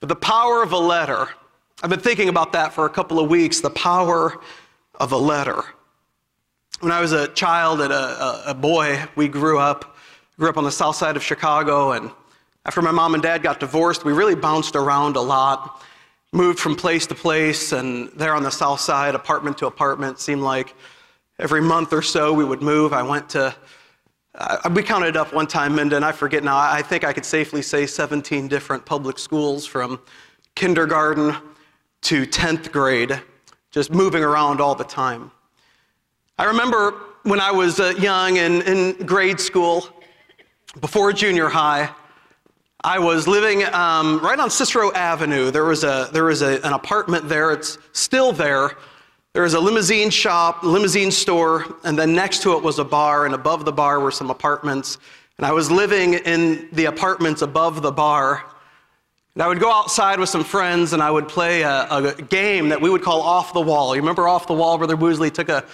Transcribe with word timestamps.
But 0.00 0.08
the 0.08 0.16
power 0.16 0.62
of 0.62 0.72
a 0.72 0.78
letter, 0.78 1.28
I've 1.82 1.90
been 1.90 2.00
thinking 2.00 2.28
about 2.28 2.52
that 2.52 2.72
for 2.72 2.86
a 2.86 2.90
couple 2.90 3.18
of 3.18 3.28
weeks 3.28 3.60
the 3.60 3.70
power 3.70 4.40
of 5.00 5.12
a 5.12 5.16
letter. 5.16 5.62
When 6.80 6.92
I 6.92 7.00
was 7.00 7.12
a 7.12 7.28
child 7.28 7.80
and 7.80 7.92
a, 7.92 8.50
a, 8.50 8.54
boy, 8.54 9.02
we 9.16 9.28
grew 9.28 9.58
up, 9.58 9.96
grew 10.38 10.48
up 10.48 10.56
on 10.56 10.64
the 10.64 10.72
south 10.72 10.96
side 10.96 11.16
of 11.16 11.22
Chicago, 11.22 11.92
and 11.92 12.10
after 12.66 12.82
my 12.82 12.90
mom 12.90 13.14
and 13.14 13.22
dad 13.22 13.42
got 13.42 13.60
divorced, 13.60 14.04
we 14.04 14.12
really 14.12 14.34
bounced 14.34 14.76
around 14.76 15.16
a 15.16 15.20
lot, 15.20 15.82
moved 16.32 16.58
from 16.58 16.74
place 16.74 17.06
to 17.06 17.14
place, 17.14 17.72
and 17.72 18.10
there 18.16 18.34
on 18.34 18.42
the 18.42 18.50
south 18.50 18.80
side, 18.80 19.14
apartment 19.14 19.58
to 19.58 19.66
apartment, 19.66 20.18
seemed 20.18 20.42
like 20.42 20.74
every 21.38 21.60
month 21.60 21.92
or 21.92 22.02
so 22.02 22.32
we 22.32 22.44
would 22.44 22.62
move. 22.62 22.92
I 22.92 23.02
went 23.02 23.28
to, 23.30 23.54
uh, 24.36 24.68
we 24.74 24.82
counted 24.82 25.16
up 25.16 25.32
one 25.32 25.46
time, 25.46 25.74
Minda, 25.74 25.96
and 25.96 26.04
I 26.04 26.12
forget 26.12 26.42
now, 26.42 26.56
I 26.56 26.82
think 26.82 27.04
I 27.04 27.12
could 27.12 27.24
safely 27.24 27.62
say 27.62 27.86
17 27.86 28.48
different 28.48 28.84
public 28.84 29.18
schools 29.18 29.64
from 29.64 30.00
kindergarten 30.56 31.36
to 32.02 32.26
10th 32.26 32.72
grade, 32.72 33.20
just 33.70 33.92
moving 33.92 34.24
around 34.24 34.60
all 34.60 34.74
the 34.74 34.84
time. 34.84 35.30
I 36.36 36.44
remember 36.44 36.94
when 37.22 37.40
I 37.40 37.52
was 37.52 37.78
uh, 37.78 37.94
young 37.98 38.38
and 38.38 38.62
in 38.62 39.06
grade 39.06 39.38
school, 39.38 39.88
before 40.80 41.12
junior 41.12 41.48
high, 41.48 41.90
I 42.82 42.98
was 42.98 43.28
living 43.28 43.64
um, 43.72 44.18
right 44.18 44.38
on 44.38 44.50
Cicero 44.50 44.92
Avenue. 44.92 45.52
There 45.52 45.64
was, 45.64 45.84
a, 45.84 46.10
there 46.12 46.24
was 46.24 46.42
a, 46.42 46.60
an 46.66 46.72
apartment 46.72 47.28
there, 47.28 47.52
it's 47.52 47.78
still 47.92 48.32
there. 48.32 48.72
There 49.34 49.42
was 49.42 49.54
a 49.54 49.60
limousine 49.60 50.10
shop, 50.10 50.62
limousine 50.62 51.10
store, 51.10 51.66
and 51.82 51.98
then 51.98 52.14
next 52.14 52.42
to 52.42 52.56
it 52.56 52.62
was 52.62 52.78
a 52.78 52.84
bar, 52.84 53.26
and 53.26 53.34
above 53.34 53.64
the 53.64 53.72
bar 53.72 53.98
were 53.98 54.12
some 54.12 54.30
apartments. 54.30 54.96
And 55.38 55.44
I 55.44 55.50
was 55.50 55.72
living 55.72 56.14
in 56.14 56.68
the 56.70 56.84
apartments 56.84 57.42
above 57.42 57.82
the 57.82 57.90
bar. 57.90 58.44
And 59.34 59.42
I 59.42 59.48
would 59.48 59.58
go 59.58 59.72
outside 59.72 60.20
with 60.20 60.28
some 60.28 60.44
friends 60.44 60.92
and 60.92 61.02
I 61.02 61.10
would 61.10 61.26
play 61.26 61.62
a, 61.62 61.88
a 61.90 62.14
game 62.22 62.68
that 62.68 62.80
we 62.80 62.88
would 62.88 63.02
call 63.02 63.22
Off 63.22 63.52
the 63.52 63.60
Wall. 63.60 63.96
You 63.96 64.02
remember 64.02 64.28
Off 64.28 64.46
the 64.46 64.54
Wall? 64.54 64.78
Brother 64.78 64.96
Woosley 64.96 65.34
took 65.34 65.48
a 65.48 65.64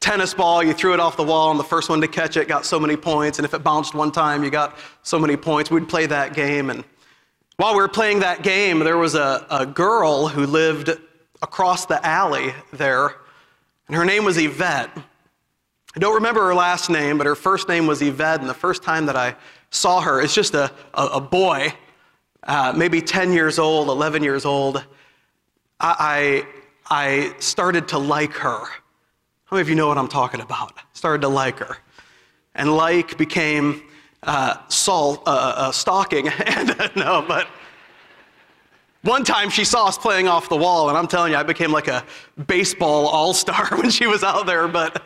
tennis 0.00 0.32
ball, 0.32 0.62
you 0.62 0.72
threw 0.72 0.94
it 0.94 1.00
off 1.00 1.18
the 1.18 1.22
wall, 1.22 1.50
and 1.50 1.60
the 1.60 1.64
first 1.64 1.90
one 1.90 2.00
to 2.00 2.08
catch 2.08 2.38
it 2.38 2.48
got 2.48 2.64
so 2.64 2.80
many 2.80 2.96
points. 2.96 3.38
And 3.38 3.44
if 3.44 3.52
it 3.52 3.62
bounced 3.62 3.94
one 3.94 4.10
time, 4.10 4.42
you 4.42 4.48
got 4.48 4.78
so 5.02 5.18
many 5.18 5.36
points. 5.36 5.70
We'd 5.70 5.90
play 5.90 6.06
that 6.06 6.32
game. 6.32 6.70
And 6.70 6.84
while 7.58 7.74
we 7.74 7.82
were 7.82 7.88
playing 7.88 8.20
that 8.20 8.42
game, 8.42 8.78
there 8.78 8.96
was 8.96 9.14
a, 9.14 9.46
a 9.50 9.66
girl 9.66 10.26
who 10.26 10.46
lived 10.46 10.90
across 11.42 11.86
the 11.86 12.04
alley 12.06 12.54
there, 12.72 13.16
and 13.88 13.96
her 13.96 14.04
name 14.04 14.24
was 14.24 14.38
Yvette. 14.38 14.90
I 15.94 15.98
don't 15.98 16.14
remember 16.14 16.46
her 16.46 16.54
last 16.54 16.88
name, 16.88 17.18
but 17.18 17.26
her 17.26 17.34
first 17.34 17.68
name 17.68 17.86
was 17.88 18.00
Yvette. 18.00 18.40
And 18.40 18.48
the 18.48 18.54
first 18.54 18.82
time 18.84 19.06
that 19.06 19.16
I 19.16 19.34
saw 19.70 20.00
her, 20.00 20.20
it's 20.20 20.34
just 20.34 20.54
a, 20.54 20.70
a, 20.94 21.06
a 21.06 21.20
boy, 21.20 21.72
uh, 22.44 22.72
maybe 22.76 23.00
10 23.00 23.32
years 23.32 23.58
old, 23.58 23.88
11 23.88 24.22
years 24.22 24.44
old. 24.44 24.84
I, 25.80 26.44
I, 26.88 27.32
I 27.32 27.40
started 27.40 27.88
to 27.88 27.98
like 27.98 28.34
her. 28.34 28.64
How 28.66 29.56
many 29.56 29.62
of 29.62 29.68
you 29.68 29.74
know 29.74 29.88
what 29.88 29.98
I'm 29.98 30.08
talking 30.08 30.40
about? 30.40 30.74
Started 30.92 31.22
to 31.22 31.28
like 31.28 31.58
her. 31.58 31.76
And 32.54 32.76
like 32.76 33.18
became 33.18 33.82
uh, 34.22 34.58
salt, 34.68 35.24
uh, 35.26 35.30
uh, 35.30 35.54
uh 35.56 35.72
stalking. 35.72 36.28
and 36.28 36.76
no, 36.94 37.24
but 37.26 37.48
one 39.02 39.24
time 39.24 39.48
she 39.48 39.64
saw 39.64 39.86
us 39.86 39.96
playing 39.96 40.28
off 40.28 40.48
the 40.48 40.56
wall, 40.56 40.88
and 40.88 40.98
I'm 40.98 41.06
telling 41.06 41.32
you, 41.32 41.38
I 41.38 41.42
became 41.42 41.72
like 41.72 41.88
a 41.88 42.04
baseball 42.46 43.06
all 43.06 43.32
star 43.32 43.68
when 43.76 43.90
she 43.90 44.06
was 44.06 44.22
out 44.22 44.46
there. 44.46 44.68
But, 44.68 45.02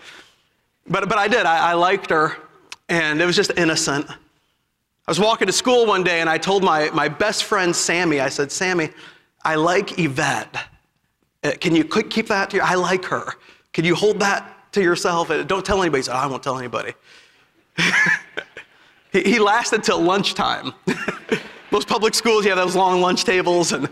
but, 0.88 1.08
but 1.08 1.18
I 1.18 1.28
did. 1.28 1.46
I, 1.46 1.70
I 1.70 1.72
liked 1.74 2.10
her, 2.10 2.36
and 2.88 3.20
it 3.20 3.26
was 3.26 3.36
just 3.36 3.52
innocent. 3.56 4.10
I 4.10 5.10
was 5.10 5.20
walking 5.20 5.46
to 5.46 5.52
school 5.52 5.86
one 5.86 6.02
day, 6.02 6.20
and 6.20 6.28
I 6.28 6.38
told 6.38 6.64
my, 6.64 6.90
my 6.90 7.08
best 7.08 7.44
friend 7.44 7.74
Sammy, 7.74 8.20
I 8.20 8.30
said, 8.30 8.50
Sammy, 8.50 8.90
I 9.44 9.54
like 9.56 9.98
Yvette. 9.98 10.56
Uh, 11.44 11.52
can 11.60 11.76
you 11.76 11.84
keep 11.84 12.28
that 12.28 12.50
to 12.50 12.56
you? 12.56 12.62
I 12.62 12.74
like 12.74 13.04
her. 13.04 13.34
Can 13.72 13.84
you 13.84 13.94
hold 13.94 14.18
that 14.20 14.72
to 14.72 14.82
yourself? 14.82 15.28
Don't 15.46 15.64
tell 15.64 15.82
anybody. 15.82 15.98
He 16.00 16.04
said, 16.04 16.16
I 16.16 16.26
won't 16.26 16.42
tell 16.42 16.58
anybody. 16.58 16.94
he 19.12 19.38
lasted 19.38 19.84
till 19.84 20.00
lunchtime. 20.00 20.72
Most 21.70 21.88
public 21.88 22.14
schools, 22.14 22.44
you 22.44 22.50
have 22.50 22.58
those 22.58 22.76
long 22.76 23.00
lunch 23.00 23.24
tables, 23.24 23.72
and 23.72 23.88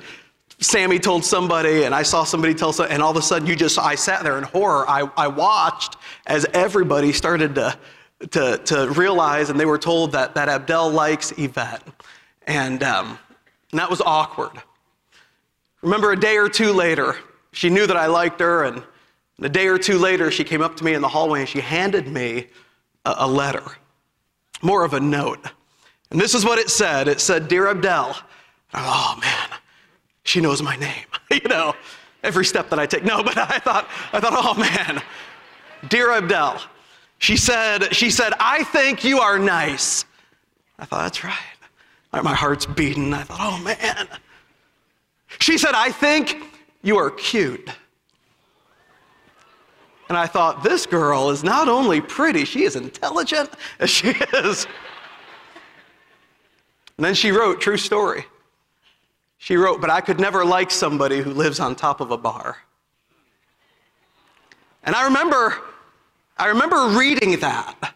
Sammy 0.61 0.99
told 0.99 1.25
somebody, 1.25 1.85
and 1.85 1.95
I 1.95 2.03
saw 2.03 2.25
somebody 2.25 2.55
tell 2.55 2.73
somebody, 2.73 2.95
and 2.95 3.03
all 3.03 3.11
of 3.11 3.17
a 3.17 3.23
sudden 3.23 3.49
you 3.49 3.57
just, 3.57 3.79
I 3.79 3.95
sat 3.97 4.23
there 4.23 4.39
in 4.39 4.45
horror. 4.45 4.89
I, 4.89 5.11
I 5.17 5.27
watched 5.27 5.97
as 6.27 6.47
everybody 6.53 7.13
started 7.13 7.55
to, 7.57 7.77
to, 8.31 8.59
to 8.59 8.91
realize, 8.91 9.51
and 9.51 9.59
they 9.59 9.65
were 9.65 9.79
told 9.79 10.13
that, 10.13 10.35
that 10.35 10.49
Abdel 10.49 10.91
likes 10.91 11.33
Yvette. 11.37 11.83
And, 12.47 12.83
um, 12.83 13.19
and 13.73 13.81
that 13.81 13.91
was 13.91 14.01
awkward. 14.01 14.53
Remember, 15.83 16.13
a 16.13 16.17
day 16.17 16.37
or 16.37 16.49
two 16.49 16.73
later, 16.73 17.17
she 17.53 17.69
knew 17.69 17.87
that 17.87 17.97
I 17.97 18.07
liked 18.07 18.39
her, 18.41 18.65
and 18.65 18.85
a 19.41 19.49
day 19.49 19.67
or 19.67 19.79
two 19.79 19.99
later, 19.99 20.31
she 20.31 20.45
came 20.45 20.63
up 20.63 20.77
to 20.77 20.85
me 20.85 20.95
in 20.95 21.03
the 21.03 21.09
hallway 21.09 21.41
and 21.41 21.49
she 21.49 21.61
handed 21.61 22.07
me 22.07 22.47
a, 23.05 23.15
a 23.19 23.27
letter, 23.27 23.65
more 24.63 24.85
of 24.85 24.95
a 24.95 25.01
note. 25.01 25.45
And 26.13 26.21
this 26.21 26.35
is 26.35 26.45
what 26.45 26.59
it 26.59 26.69
said 26.69 27.09
it 27.09 27.21
said, 27.21 27.49
Dear 27.49 27.69
Abdel. 27.69 28.15
oh, 28.75 29.19
man, 29.19 29.59
she 30.25 30.41
knows 30.41 30.63
my 30.63 30.77
name. 30.77 31.07
you 31.31 31.41
know, 31.49 31.75
every 32.23 32.45
step 32.45 32.69
that 32.69 32.79
I 32.79 32.85
take. 32.85 33.03
No, 33.03 33.23
but 33.25 33.37
I 33.39 33.59
thought, 33.59 33.89
I 34.13 34.21
thought, 34.21 34.35
oh, 34.37 34.55
man, 34.55 35.03
Dear 35.89 36.13
Abdel. 36.13 36.63
She 37.19 37.37
said, 37.37 37.95
she 37.95 38.11
said, 38.11 38.35
I 38.39 38.63
think 38.65 39.05
you 39.05 39.21
are 39.21 39.39
nice. 39.39 40.05
I 40.79 40.85
thought, 40.85 41.03
that's 41.03 41.25
right. 41.25 42.23
My 42.23 42.35
heart's 42.35 42.67
beating. 42.67 43.15
I 43.15 43.23
thought, 43.23 43.39
oh, 43.41 43.63
man. 43.63 44.07
She 45.39 45.57
said, 45.57 45.73
I 45.75 45.91
think 45.91 46.45
you 46.83 46.99
are 46.99 47.11
cute. 47.11 47.71
And 50.11 50.19
I 50.19 50.27
thought, 50.27 50.63
this 50.63 50.85
girl 50.85 51.31
is 51.31 51.43
not 51.43 51.69
only 51.69 52.03
pretty, 52.03 52.45
she 52.45 52.65
is 52.65 52.77
intelligent 52.77 53.51
as 53.79 53.89
she 53.89 54.09
is. 54.35 54.67
And 56.97 57.05
then 57.05 57.15
she 57.15 57.31
wrote, 57.31 57.61
true 57.61 57.77
story. 57.77 58.25
She 59.39 59.57
wrote, 59.57 59.81
but 59.81 59.91
I 59.91 60.01
could 60.01 60.21
never 60.21 60.45
like 60.45 60.71
somebody 60.71 61.21
who 61.21 61.33
lives 61.33 61.59
on 61.59 61.75
top 61.75 62.01
of 62.01 62.11
a 62.11 62.17
bar. 62.17 62.59
And 64.85 64.95
I 64.95 65.05
remember, 65.05 65.57
I 66.37 66.47
remember 66.47 66.97
reading 66.99 67.39
that 67.41 67.95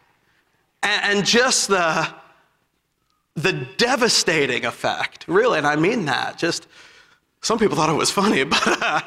and, 0.83 1.19
and 1.19 1.27
just 1.27 1.69
the, 1.69 2.09
the 3.35 3.53
devastating 3.77 4.65
effect, 4.65 5.27
really, 5.29 5.59
and 5.59 5.67
I 5.67 5.77
mean 5.77 6.07
that. 6.07 6.39
Just 6.39 6.69
some 7.43 7.59
people 7.59 7.77
thought 7.77 7.91
it 7.91 7.93
was 7.93 8.11
funny, 8.11 8.45
but 8.45 8.83
uh, 8.83 9.01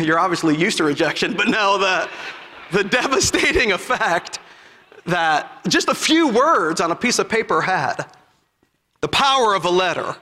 you're 0.00 0.18
obviously 0.18 0.56
used 0.56 0.76
to 0.76 0.84
rejection, 0.84 1.34
but 1.34 1.48
no, 1.48 1.78
the, 1.78 2.08
the 2.70 2.84
devastating 2.84 3.72
effect 3.72 4.38
that 5.04 5.64
just 5.68 5.88
a 5.88 5.94
few 5.94 6.28
words 6.28 6.80
on 6.80 6.90
a 6.90 6.96
piece 6.96 7.18
of 7.18 7.28
paper 7.28 7.60
had. 7.60 8.06
The 9.02 9.08
power 9.08 9.54
of 9.54 9.66
a 9.66 9.70
letter. 9.70 10.16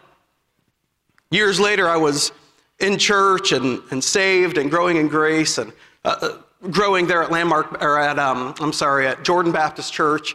Years 1.30 1.60
later, 1.60 1.88
I 1.88 1.96
was 1.96 2.32
in 2.80 2.98
church 2.98 3.52
and, 3.52 3.80
and 3.90 4.02
saved 4.02 4.58
and 4.58 4.70
growing 4.70 4.96
in 4.96 5.06
grace 5.06 5.58
and 5.58 5.72
uh, 6.04 6.16
uh 6.20 6.38
growing 6.70 7.06
there 7.06 7.22
at 7.22 7.30
Landmark, 7.30 7.82
or 7.82 7.98
at, 7.98 8.18
um, 8.18 8.54
I'm 8.60 8.72
sorry, 8.72 9.06
at 9.06 9.24
Jordan 9.24 9.52
Baptist 9.52 9.92
Church 9.92 10.34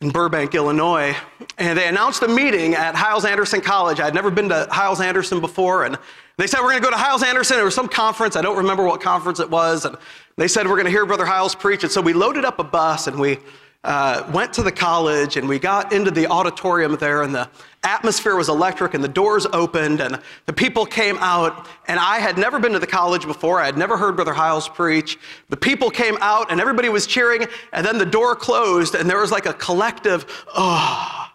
in 0.00 0.10
Burbank, 0.10 0.54
Illinois. 0.54 1.14
And 1.58 1.78
they 1.78 1.88
announced 1.88 2.22
a 2.22 2.28
meeting 2.28 2.74
at 2.74 2.94
Hyles 2.94 3.24
Anderson 3.24 3.60
College. 3.60 4.00
I'd 4.00 4.14
never 4.14 4.30
been 4.30 4.48
to 4.50 4.66
Hyles 4.70 5.00
Anderson 5.00 5.40
before, 5.40 5.84
and 5.84 5.98
they 6.38 6.46
said, 6.46 6.60
We're 6.60 6.70
going 6.70 6.82
to 6.82 6.84
go 6.84 6.90
to 6.90 6.96
Hyles 6.96 7.22
Anderson. 7.22 7.56
There 7.56 7.64
was 7.64 7.74
some 7.74 7.88
conference. 7.88 8.36
I 8.36 8.42
don't 8.42 8.56
remember 8.56 8.84
what 8.84 9.00
conference 9.00 9.40
it 9.40 9.50
was. 9.50 9.84
And 9.84 9.96
they 10.36 10.48
said, 10.48 10.66
We're 10.66 10.76
going 10.76 10.84
to 10.86 10.90
hear 10.90 11.06
Brother 11.06 11.26
Hyles 11.26 11.54
preach. 11.54 11.82
And 11.82 11.92
so 11.92 12.00
we 12.00 12.12
loaded 12.12 12.44
up 12.44 12.58
a 12.58 12.64
bus 12.64 13.06
and 13.06 13.18
we 13.18 13.38
uh, 13.86 14.28
went 14.32 14.52
to 14.52 14.62
the 14.62 14.72
college 14.72 15.36
and 15.36 15.48
we 15.48 15.58
got 15.58 15.92
into 15.92 16.10
the 16.10 16.26
auditorium 16.26 16.96
there, 16.96 17.22
and 17.22 17.34
the 17.34 17.48
atmosphere 17.84 18.34
was 18.34 18.48
electric, 18.48 18.94
and 18.94 19.02
the 19.02 19.08
doors 19.08 19.46
opened, 19.52 20.00
and 20.00 20.20
the 20.46 20.52
people 20.52 20.84
came 20.84 21.16
out. 21.18 21.68
And 21.86 21.98
I 22.00 22.18
had 22.18 22.36
never 22.36 22.58
been 22.58 22.72
to 22.72 22.80
the 22.80 22.86
college 22.86 23.24
before. 23.24 23.60
I 23.60 23.66
had 23.66 23.78
never 23.78 23.96
heard 23.96 24.16
Brother 24.16 24.34
Hyles 24.34 24.68
preach. 24.68 25.18
The 25.48 25.56
people 25.56 25.88
came 25.88 26.18
out, 26.20 26.50
and 26.50 26.60
everybody 26.60 26.88
was 26.88 27.06
cheering, 27.06 27.46
and 27.72 27.86
then 27.86 27.96
the 27.96 28.06
door 28.06 28.34
closed, 28.34 28.96
and 28.96 29.08
there 29.08 29.20
was 29.20 29.30
like 29.30 29.46
a 29.46 29.54
collective, 29.54 30.26
oh. 30.54 31.28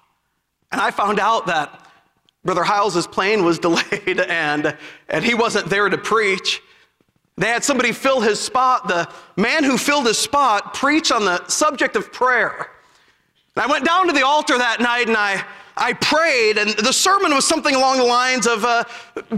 And 0.74 0.80
I 0.80 0.92
found 0.92 1.20
out 1.20 1.48
that 1.48 1.82
Brother 2.44 2.64
Hyles's 2.64 3.08
plane 3.08 3.46
was 3.46 3.60
delayed 3.68 4.20
and, 4.20 4.76
and 5.10 5.24
he 5.24 5.34
wasn't 5.34 5.68
there 5.68 5.90
to 5.90 5.98
preach. 5.98 6.62
They 7.42 7.48
had 7.48 7.64
somebody 7.64 7.92
fill 7.92 8.22
his 8.22 8.40
spot. 8.40 8.88
The 8.88 9.10
man 9.36 9.64
who 9.64 9.76
filled 9.76 10.06
his 10.06 10.20
spot 10.20 10.76
preached 10.76 11.12
on 11.12 11.26
the 11.26 11.44
subject 11.48 11.96
of 11.96 12.14
prayer. 12.14 12.70
And 13.56 13.64
I 13.64 13.68
went 13.68 13.84
down 13.84 14.06
to 14.06 14.14
the 14.14 14.24
altar 14.24 14.60
that 14.60 14.80
night 14.80 15.08
and 15.08 15.18
I, 15.18 15.44
I 15.78 15.94
prayed, 15.94 16.58
and 16.58 16.72
the 16.72 16.92
sermon 16.92 17.34
was 17.34 17.48
something 17.48 17.76
along 17.76 17.98
the 17.98 18.04
lines 18.04 18.46
of 18.46 18.66
uh, 18.66 18.84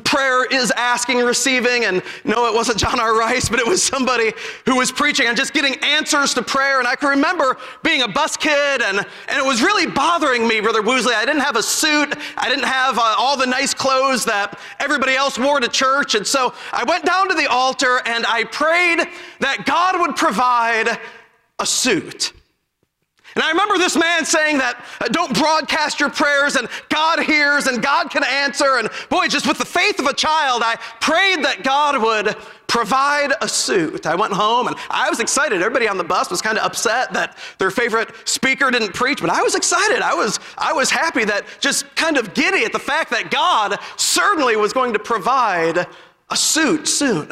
prayer 0.03 0.45
is 0.45 0.71
asking 0.71 1.19
receiving. 1.19 1.85
And 1.85 2.01
no, 2.24 2.47
it 2.47 2.53
wasn't 2.53 2.80
John 2.80 3.00
R. 3.00 3.18
Rice, 3.18 3.50
but 3.50 3.59
it 3.59 3.68
was 3.68 3.83
somebody 3.83 4.33
who 4.65 4.75
was 4.75 4.91
preaching 4.91 5.27
and 5.27 5.38
just 5.38 5.53
getting 5.53 5.75
answers 5.83 6.33
to 6.33 6.41
prayer. 6.41 6.80
And 6.80 6.88
I 6.88 6.95
can 6.95 7.09
remember 7.09 7.57
being 7.83 8.01
a 8.01 8.07
bus 8.07 8.35
kid, 8.35 8.81
and, 8.81 8.97
and 8.97 9.38
it 9.38 9.45
was 9.45 9.62
really 9.62 9.85
bothering 9.85 10.47
me, 10.47 10.59
Brother 10.59 10.81
Woosley. 10.81 11.13
I 11.13 11.25
didn't 11.25 11.41
have 11.41 11.56
a 11.56 11.63
suit, 11.63 12.15
I 12.38 12.50
didn't 12.50 12.65
have 12.65 12.97
uh, 12.97 13.15
all 13.18 13.38
the 13.38 13.47
nice 13.47 13.74
clothes 13.74 14.25
that 14.25 14.59
everybody 14.80 15.13
else 15.13 15.38
wore 15.38 15.59
to 15.59 15.68
church. 15.68 16.15
And 16.15 16.25
so 16.25 16.53
I 16.71 16.83
went 16.83 17.06
down 17.06 17.30
to 17.30 17.35
the 17.35 17.47
altar 17.50 18.01
and 18.06 18.25
I 18.25 18.44
prayed 18.45 19.07
that 19.39 19.65
God 19.65 20.00
would 20.00 20.15
provide 20.15 21.00
a 21.59 21.65
suit. 21.65 22.33
And 23.35 23.44
I 23.44 23.50
remember 23.50 23.77
this 23.77 23.95
man 23.95 24.25
saying 24.25 24.59
that 24.59 24.83
uh, 25.01 25.07
don't 25.07 25.33
broadcast 25.38 26.00
your 26.00 26.09
prayers 26.09 26.56
and 26.56 26.68
God 26.89 27.19
hears 27.19 27.68
and 27.68 27.81
God 27.81 28.12
can 28.12 28.24
answer. 28.24 28.77
And 28.77 28.89
boy, 29.09 29.27
just 29.27 29.47
with 29.47 29.57
the 29.57 29.65
faith 29.65 30.00
of 30.00 30.06
a 30.06 30.13
child, 30.13 30.62
I 30.63 30.75
prayed 31.01 31.44
that 31.44 31.63
God 31.63 32.01
would 32.01 32.35
provide 32.68 33.33
a 33.41 33.47
suit. 33.47 34.06
I 34.06 34.15
went 34.15 34.33
home 34.33 34.68
and 34.68 34.75
I 34.89 35.09
was 35.09 35.19
excited. 35.19 35.62
Everybody 35.62 35.88
on 35.88 35.97
the 35.97 36.03
bus 36.03 36.30
was 36.31 36.41
kind 36.41 36.57
of 36.57 36.63
upset 36.63 37.13
that 37.13 37.38
their 37.57 37.71
favorite 37.71 38.09
speaker 38.27 38.71
didn't 38.71 38.94
preach, 38.94 39.21
but 39.21 39.30
I 39.30 39.41
was 39.41 39.56
excited. 39.56 40.01
I 40.01 40.13
was, 40.13 40.39
I 40.57 40.74
was 40.74 40.89
happy 40.89 41.25
that 41.25 41.45
just 41.59 41.95
kind 41.95 42.18
of 42.18 42.33
giddy 42.33 42.65
at 42.65 42.71
the 42.71 42.80
fact 42.80 43.12
that 43.12 43.30
God 43.30 43.77
certainly 43.95 44.56
was 44.56 44.74
going 44.74 44.94
to 44.94 45.00
provide 45.00 45.85
a 46.30 46.35
suit 46.35 46.88
soon. 46.88 47.30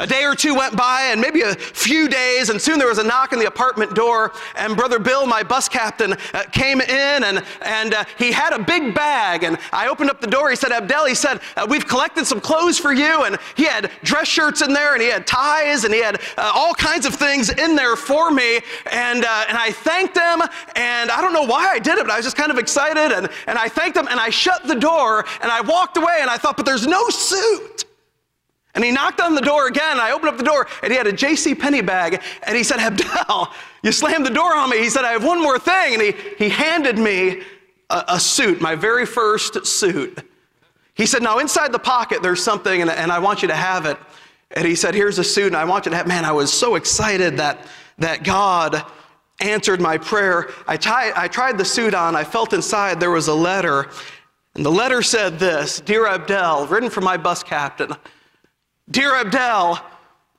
A 0.00 0.06
day 0.06 0.24
or 0.24 0.34
two 0.34 0.54
went 0.54 0.76
by, 0.76 1.02
and 1.12 1.20
maybe 1.20 1.42
a 1.42 1.54
few 1.54 2.08
days, 2.08 2.50
and 2.50 2.60
soon 2.60 2.78
there 2.78 2.88
was 2.88 2.98
a 2.98 3.04
knock 3.04 3.32
on 3.32 3.38
the 3.38 3.46
apartment 3.46 3.94
door. 3.94 4.32
And 4.56 4.76
Brother 4.76 4.98
Bill, 4.98 5.24
my 5.24 5.44
bus 5.44 5.68
captain, 5.68 6.14
uh, 6.32 6.42
came 6.50 6.80
in, 6.80 7.24
and, 7.24 7.44
and 7.62 7.94
uh, 7.94 8.04
he 8.18 8.32
had 8.32 8.52
a 8.52 8.58
big 8.58 8.92
bag. 8.92 9.44
And 9.44 9.56
I 9.72 9.86
opened 9.86 10.10
up 10.10 10.20
the 10.20 10.26
door. 10.26 10.50
He 10.50 10.56
said, 10.56 10.72
Abdel, 10.72 11.06
he 11.06 11.14
said, 11.14 11.40
uh, 11.56 11.66
We've 11.68 11.86
collected 11.86 12.26
some 12.26 12.40
clothes 12.40 12.76
for 12.76 12.92
you. 12.92 13.24
And 13.24 13.38
he 13.56 13.64
had 13.64 13.90
dress 14.02 14.26
shirts 14.26 14.62
in 14.62 14.72
there, 14.72 14.94
and 14.94 15.02
he 15.02 15.08
had 15.08 15.28
ties, 15.28 15.84
and 15.84 15.94
he 15.94 16.02
had 16.02 16.20
uh, 16.36 16.50
all 16.52 16.74
kinds 16.74 17.06
of 17.06 17.14
things 17.14 17.50
in 17.50 17.76
there 17.76 17.94
for 17.94 18.32
me. 18.32 18.60
And, 18.90 19.24
uh, 19.24 19.44
and 19.48 19.56
I 19.56 19.70
thanked 19.70 20.16
him, 20.16 20.42
and 20.74 21.10
I 21.10 21.20
don't 21.20 21.32
know 21.32 21.46
why 21.46 21.68
I 21.68 21.78
did 21.78 21.98
it, 21.98 22.04
but 22.04 22.10
I 22.10 22.16
was 22.16 22.26
just 22.26 22.36
kind 22.36 22.50
of 22.50 22.58
excited. 22.58 23.16
And, 23.16 23.28
and 23.46 23.58
I 23.58 23.68
thanked 23.68 23.96
him, 23.96 24.08
and 24.08 24.18
I 24.18 24.30
shut 24.30 24.66
the 24.66 24.74
door, 24.74 25.24
and 25.40 25.52
I 25.52 25.60
walked 25.60 25.96
away, 25.98 26.18
and 26.20 26.28
I 26.28 26.36
thought, 26.36 26.56
But 26.56 26.66
there's 26.66 26.86
no 26.86 27.08
suit. 27.10 27.84
And 28.74 28.84
he 28.84 28.90
knocked 28.90 29.20
on 29.20 29.34
the 29.34 29.40
door 29.40 29.68
again. 29.68 30.00
I 30.00 30.10
opened 30.10 30.30
up 30.30 30.36
the 30.36 30.44
door 30.44 30.66
and 30.82 30.92
he 30.92 30.96
had 30.96 31.06
a 31.06 31.12
J.C. 31.12 31.54
Penney 31.54 31.80
bag. 31.80 32.22
And 32.42 32.56
he 32.56 32.64
said, 32.64 32.78
Abdel, 32.80 33.52
you 33.82 33.92
slammed 33.92 34.26
the 34.26 34.30
door 34.30 34.54
on 34.54 34.70
me. 34.70 34.78
He 34.78 34.90
said, 34.90 35.04
I 35.04 35.12
have 35.12 35.24
one 35.24 35.40
more 35.40 35.58
thing. 35.58 35.94
And 35.94 36.02
he, 36.02 36.14
he 36.38 36.48
handed 36.48 36.98
me 36.98 37.42
a, 37.90 38.04
a 38.08 38.20
suit, 38.20 38.60
my 38.60 38.74
very 38.74 39.06
first 39.06 39.64
suit. 39.66 40.18
He 40.94 41.06
said, 41.06 41.22
Now 41.22 41.38
inside 41.38 41.72
the 41.72 41.78
pocket, 41.78 42.22
there's 42.22 42.42
something, 42.42 42.82
and, 42.82 42.90
and 42.90 43.12
I 43.12 43.18
want 43.18 43.42
you 43.42 43.48
to 43.48 43.54
have 43.54 43.86
it. 43.86 43.98
And 44.52 44.66
he 44.66 44.74
said, 44.74 44.94
Here's 44.94 45.18
a 45.18 45.24
suit, 45.24 45.48
and 45.48 45.56
I 45.56 45.64
want 45.64 45.86
you 45.86 45.90
to 45.90 45.96
have. 45.96 46.06
Man, 46.06 46.24
I 46.24 46.32
was 46.32 46.52
so 46.52 46.76
excited 46.76 47.36
that, 47.36 47.66
that 47.98 48.24
God 48.24 48.84
answered 49.40 49.80
my 49.80 49.98
prayer. 49.98 50.50
I, 50.66 50.76
tie, 50.76 51.12
I 51.14 51.28
tried 51.28 51.58
the 51.58 51.64
suit 51.64 51.94
on. 51.94 52.14
I 52.14 52.24
felt 52.24 52.52
inside 52.52 53.00
there 53.00 53.10
was 53.10 53.28
a 53.28 53.34
letter. 53.34 53.90
And 54.54 54.64
the 54.64 54.70
letter 54.70 55.02
said 55.02 55.38
this 55.38 55.80
Dear 55.80 56.06
Abdel, 56.06 56.66
written 56.66 56.90
from 56.90 57.04
my 57.04 57.16
bus 57.16 57.42
captain. 57.42 57.92
Dear 58.90 59.14
Abdel, 59.14 59.82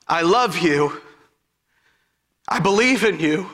I 0.06 0.22
love 0.22 0.58
you. 0.58 1.00
I 2.48 2.60
believe 2.60 3.02
in 3.02 3.18
you. 3.18 3.50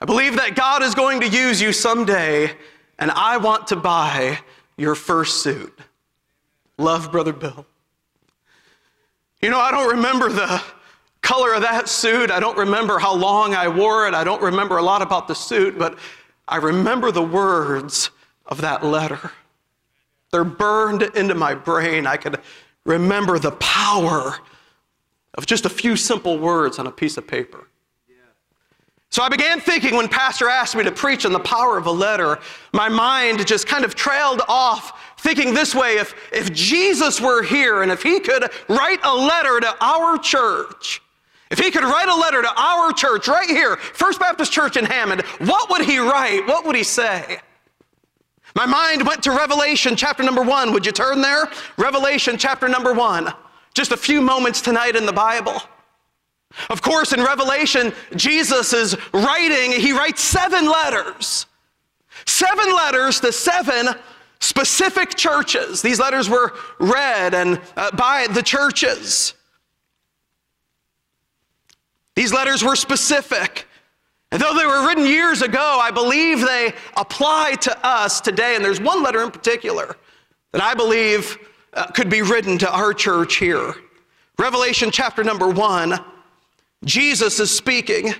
I 0.00 0.04
believe 0.04 0.36
that 0.36 0.56
God 0.56 0.82
is 0.82 0.96
going 0.96 1.20
to 1.20 1.28
use 1.28 1.60
you 1.60 1.72
someday, 1.72 2.50
and 2.98 3.12
I 3.12 3.36
want 3.36 3.68
to 3.68 3.76
buy 3.76 4.40
your 4.76 4.96
first 4.96 5.42
suit. 5.42 5.78
Love, 6.78 7.12
Brother 7.12 7.32
Bill. 7.32 7.64
You 9.40 9.50
know, 9.50 9.60
I 9.60 9.70
don't 9.70 9.94
remember 9.94 10.28
the 10.28 10.60
color 11.20 11.54
of 11.54 11.62
that 11.62 11.88
suit. 11.88 12.32
I 12.32 12.40
don't 12.40 12.58
remember 12.58 12.98
how 12.98 13.14
long 13.14 13.54
I 13.54 13.68
wore 13.68 14.08
it. 14.08 14.14
I 14.14 14.24
don't 14.24 14.42
remember 14.42 14.78
a 14.78 14.82
lot 14.82 15.00
about 15.00 15.28
the 15.28 15.34
suit, 15.34 15.78
but 15.78 15.96
I 16.48 16.56
remember 16.56 17.12
the 17.12 17.22
words 17.22 18.10
of 18.46 18.60
that 18.62 18.84
letter. 18.84 19.30
They're 20.32 20.42
burned 20.42 21.02
into 21.02 21.36
my 21.36 21.54
brain. 21.54 22.06
I 22.06 22.16
could 22.16 22.40
remember 22.84 23.38
the 23.38 23.52
power 23.52 24.36
of 25.34 25.46
just 25.46 25.64
a 25.64 25.70
few 25.70 25.96
simple 25.96 26.38
words 26.38 26.78
on 26.78 26.86
a 26.86 26.90
piece 26.90 27.16
of 27.16 27.26
paper. 27.26 27.68
So 29.12 29.22
I 29.22 29.28
began 29.28 29.60
thinking 29.60 29.94
when 29.94 30.08
Pastor 30.08 30.48
asked 30.48 30.74
me 30.74 30.84
to 30.84 30.90
preach 30.90 31.26
on 31.26 31.32
the 31.32 31.40
power 31.40 31.76
of 31.76 31.84
a 31.84 31.90
letter, 31.90 32.38
my 32.72 32.88
mind 32.88 33.46
just 33.46 33.66
kind 33.66 33.84
of 33.84 33.94
trailed 33.94 34.40
off, 34.48 35.14
thinking 35.18 35.52
this 35.52 35.74
way 35.74 35.98
if, 35.98 36.14
if 36.32 36.50
Jesus 36.50 37.20
were 37.20 37.42
here 37.42 37.82
and 37.82 37.92
if 37.92 38.02
he 38.02 38.20
could 38.20 38.50
write 38.68 39.00
a 39.04 39.14
letter 39.14 39.60
to 39.60 39.76
our 39.82 40.16
church, 40.16 41.02
if 41.50 41.58
he 41.58 41.70
could 41.70 41.84
write 41.84 42.08
a 42.08 42.14
letter 42.14 42.40
to 42.40 42.50
our 42.56 42.90
church 42.94 43.28
right 43.28 43.50
here, 43.50 43.76
First 43.76 44.18
Baptist 44.18 44.50
Church 44.50 44.78
in 44.78 44.86
Hammond, 44.86 45.20
what 45.40 45.68
would 45.68 45.84
he 45.84 45.98
write? 45.98 46.46
What 46.46 46.64
would 46.64 46.74
he 46.74 46.82
say? 46.82 47.40
My 48.54 48.66
mind 48.66 49.06
went 49.06 49.22
to 49.24 49.30
Revelation 49.30 49.96
chapter 49.96 50.22
number 50.22 50.42
one. 50.42 50.72
Would 50.72 50.84
you 50.84 50.92
turn 50.92 51.20
there? 51.20 51.48
Revelation 51.76 52.36
chapter 52.36 52.68
number 52.68 52.92
one. 52.92 53.32
Just 53.74 53.92
a 53.92 53.96
few 53.96 54.20
moments 54.20 54.60
tonight 54.60 54.96
in 54.96 55.06
the 55.06 55.12
Bible. 55.12 55.62
Of 56.68 56.82
course, 56.82 57.12
in 57.12 57.22
Revelation, 57.22 57.92
Jesus 58.14 58.72
is 58.72 58.96
writing, 59.14 59.72
he 59.72 59.92
writes 59.92 60.20
seven 60.22 60.66
letters. 60.66 61.46
Seven 62.26 62.74
letters 62.74 63.20
to 63.20 63.32
seven 63.32 63.88
specific 64.40 65.16
churches. 65.16 65.80
These 65.80 65.98
letters 65.98 66.28
were 66.28 66.52
read 66.78 67.32
and 67.32 67.60
uh, 67.76 67.90
by 67.96 68.26
the 68.30 68.42
churches. 68.42 69.34
These 72.14 72.32
letters 72.32 72.62
were 72.62 72.76
specific. 72.76 73.66
And 74.32 74.40
though 74.40 74.54
they 74.54 74.64
were 74.64 74.86
written 74.86 75.04
years 75.04 75.42
ago, 75.42 75.78
I 75.80 75.90
believe 75.90 76.40
they 76.40 76.72
apply 76.96 77.56
to 77.60 77.86
us 77.86 78.18
today. 78.18 78.56
And 78.56 78.64
there's 78.64 78.80
one 78.80 79.02
letter 79.02 79.22
in 79.22 79.30
particular 79.30 79.94
that 80.52 80.62
I 80.62 80.74
believe 80.74 81.36
uh, 81.74 81.86
could 81.88 82.08
be 82.08 82.22
written 82.22 82.56
to 82.58 82.72
our 82.72 82.94
church 82.94 83.36
here. 83.36 83.74
Revelation 84.38 84.90
chapter 84.90 85.22
number 85.22 85.48
one, 85.48 86.02
Jesus 86.86 87.40
is 87.40 87.54
speaking. 87.54 88.14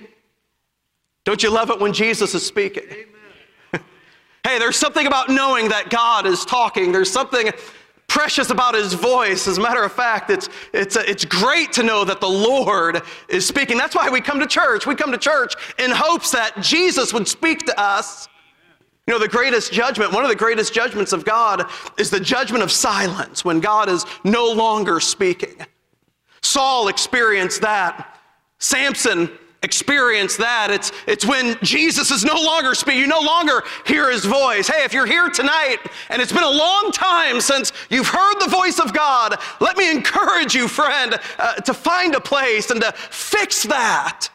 Don't 1.25 1.41
you 1.41 1.49
love 1.49 1.71
it 1.71 1.79
when 1.79 1.93
Jesus 1.93 2.35
is 2.35 2.45
speaking? 2.45 2.85
hey, 3.71 4.59
there's 4.59 4.77
something 4.77 5.07
about 5.07 5.29
knowing 5.29 5.69
that 5.69 5.89
God 5.89 6.27
is 6.27 6.45
talking. 6.45 6.91
There's 6.91 7.11
something 7.11 7.49
precious 8.07 8.49
about 8.49 8.75
his 8.75 8.93
voice. 8.93 9.47
As 9.47 9.57
a 9.57 9.61
matter 9.61 9.83
of 9.83 9.91
fact, 9.91 10.29
it's, 10.29 10.49
it's, 10.73 10.95
uh, 10.95 11.03
it's 11.07 11.25
great 11.25 11.73
to 11.73 11.83
know 11.83 12.05
that 12.05 12.21
the 12.21 12.29
Lord 12.29 13.01
is 13.27 13.47
speaking. 13.47 13.77
That's 13.77 13.95
why 13.95 14.09
we 14.09 14.21
come 14.21 14.39
to 14.39 14.47
church. 14.47 14.85
We 14.85 14.95
come 14.95 15.11
to 15.11 15.17
church 15.17 15.55
in 15.79 15.91
hopes 15.91 16.31
that 16.31 16.61
Jesus 16.61 17.13
would 17.13 17.27
speak 17.27 17.65
to 17.65 17.79
us. 17.79 18.27
You 19.07 19.13
know, 19.13 19.19
the 19.19 19.27
greatest 19.27 19.73
judgment, 19.73 20.13
one 20.13 20.23
of 20.23 20.29
the 20.29 20.35
greatest 20.35 20.73
judgments 20.73 21.11
of 21.11 21.25
God 21.25 21.69
is 21.97 22.09
the 22.09 22.19
judgment 22.19 22.63
of 22.63 22.71
silence 22.71 23.43
when 23.43 23.59
God 23.59 23.89
is 23.89 24.05
no 24.23 24.51
longer 24.51 24.99
speaking. 24.99 25.55
Saul 26.41 26.87
experienced 26.87 27.61
that. 27.61 28.19
Samson 28.59 29.29
experience 29.63 30.37
that. 30.37 30.69
It's, 30.69 30.91
it's 31.07 31.25
when 31.25 31.57
Jesus 31.63 32.11
is 32.11 32.23
no 32.23 32.35
longer 32.35 32.75
speaking, 32.75 33.01
you 33.01 33.07
no 33.07 33.21
longer 33.21 33.63
hear 33.87 34.11
his 34.11 34.25
voice. 34.25 34.67
Hey, 34.67 34.83
if 34.83 34.93
you're 34.93 35.05
here 35.05 35.29
tonight 35.29 35.77
and 36.09 36.21
it's 36.21 36.31
been 36.31 36.43
a 36.43 36.49
long 36.49 36.91
time 36.91 37.41
since 37.41 37.71
you've 37.89 38.07
heard 38.07 38.39
the 38.39 38.49
voice 38.49 38.79
of 38.79 38.93
God, 38.93 39.39
let 39.59 39.77
me 39.77 39.89
encourage 39.89 40.53
you, 40.53 40.67
friend, 40.67 41.19
uh, 41.39 41.55
to 41.55 41.73
find 41.73 42.15
a 42.15 42.21
place 42.21 42.69
and 42.69 42.81
to 42.81 42.91
fix 42.91 43.63
that. 43.63 44.29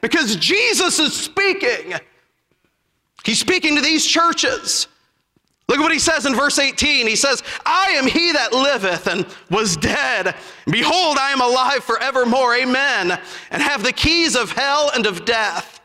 Because 0.00 0.36
Jesus 0.36 0.98
is 0.98 1.14
speaking. 1.14 1.94
He's 3.24 3.40
speaking 3.40 3.74
to 3.76 3.80
these 3.80 4.04
churches. 4.04 4.86
Look 5.68 5.78
at 5.78 5.82
what 5.82 5.92
he 5.92 5.98
says 5.98 6.26
in 6.26 6.34
verse 6.34 6.58
18. 6.58 7.06
He 7.06 7.16
says, 7.16 7.42
I 7.64 7.94
am 7.96 8.06
he 8.06 8.32
that 8.32 8.52
liveth 8.52 9.06
and 9.06 9.26
was 9.50 9.76
dead. 9.76 10.34
Behold, 10.70 11.16
I 11.18 11.30
am 11.30 11.40
alive 11.40 11.82
forevermore. 11.82 12.54
Amen. 12.56 13.18
And 13.50 13.62
have 13.62 13.82
the 13.82 13.92
keys 13.92 14.36
of 14.36 14.52
hell 14.52 14.90
and 14.94 15.06
of 15.06 15.24
death. 15.24 15.80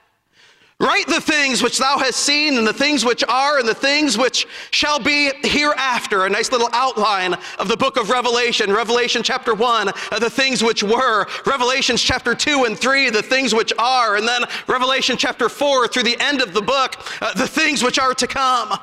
Write 0.82 1.08
the 1.08 1.20
things 1.20 1.62
which 1.62 1.78
thou 1.78 1.98
hast 1.98 2.22
seen, 2.22 2.58
and 2.58 2.66
the 2.66 2.72
things 2.72 3.04
which 3.04 3.22
are, 3.28 3.60
and 3.60 3.68
the 3.68 3.74
things 3.74 4.18
which 4.18 4.48
shall 4.72 4.98
be 4.98 5.30
hereafter. 5.44 6.26
A 6.26 6.30
nice 6.30 6.54
little 6.54 6.70
outline 6.72 7.36
of 7.58 7.68
the 7.68 7.76
book 7.76 7.98
of 7.98 8.10
Revelation. 8.10 8.72
Revelation 8.72 9.22
chapter 9.22 9.54
1, 9.54 9.90
uh, 9.90 10.20
the 10.20 10.30
things 10.30 10.64
which 10.64 10.82
were. 10.82 11.26
Revelations 11.46 12.02
chapter 12.02 12.34
2 12.34 12.64
and 12.64 12.80
3, 12.80 13.10
the 13.10 13.22
things 13.22 13.54
which 13.54 13.74
are. 13.78 14.16
And 14.16 14.26
then 14.26 14.44
Revelation 14.68 15.18
chapter 15.18 15.50
4 15.50 15.90
through 15.90 16.04
the 16.04 16.18
end 16.22 16.42
of 16.42 16.54
the 16.54 16.62
book, 16.62 16.96
uh, 17.22 17.34
the 17.34 17.48
things 17.48 17.84
which 17.84 18.00
are 18.00 18.14
to 18.14 18.28
come. 18.28 18.80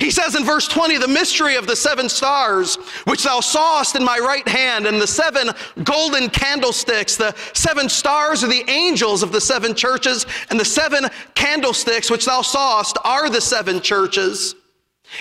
He 0.00 0.10
says 0.10 0.34
in 0.34 0.44
verse 0.44 0.68
20, 0.68 0.98
the 0.98 1.08
mystery 1.08 1.56
of 1.56 1.66
the 1.66 1.76
seven 1.76 2.08
stars, 2.08 2.76
which 3.04 3.24
thou 3.24 3.40
sawest 3.40 3.96
in 3.96 4.04
my 4.04 4.18
right 4.18 4.46
hand, 4.46 4.86
and 4.86 5.00
the 5.00 5.06
seven 5.06 5.50
golden 5.82 6.28
candlesticks. 6.28 7.16
The 7.16 7.34
seven 7.54 7.88
stars 7.88 8.44
are 8.44 8.48
the 8.48 8.68
angels 8.68 9.22
of 9.22 9.32
the 9.32 9.40
seven 9.40 9.74
churches, 9.74 10.26
and 10.50 10.60
the 10.60 10.64
seven 10.64 11.06
candlesticks, 11.34 12.10
which 12.10 12.26
thou 12.26 12.42
sawest, 12.42 12.98
are 13.04 13.30
the 13.30 13.40
seven 13.40 13.80
churches. 13.80 14.54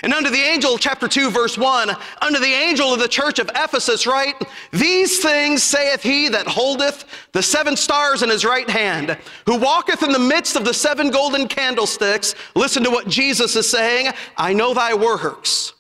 And 0.03 0.13
unto 0.13 0.29
the 0.29 0.41
angel, 0.41 0.77
chapter 0.77 1.07
2, 1.07 1.31
verse 1.31 1.57
1, 1.57 1.89
unto 2.21 2.39
the 2.39 2.53
angel 2.53 2.93
of 2.93 2.99
the 2.99 3.07
church 3.07 3.39
of 3.39 3.49
Ephesus, 3.55 4.05
write, 4.05 4.35
These 4.71 5.21
things 5.21 5.63
saith 5.63 6.03
he 6.03 6.29
that 6.29 6.45
holdeth 6.45 7.05
the 7.31 7.41
seven 7.41 7.75
stars 7.75 8.21
in 8.21 8.29
his 8.29 8.45
right 8.45 8.69
hand, 8.69 9.17
who 9.45 9.57
walketh 9.57 10.03
in 10.03 10.11
the 10.11 10.19
midst 10.19 10.55
of 10.55 10.65
the 10.65 10.73
seven 10.73 11.09
golden 11.09 11.47
candlesticks. 11.47 12.35
Listen 12.53 12.83
to 12.83 12.91
what 12.91 13.07
Jesus 13.07 13.55
is 13.55 13.69
saying 13.69 14.11
I 14.35 14.53
know 14.53 14.73
thy 14.73 14.93
works, 14.93 15.73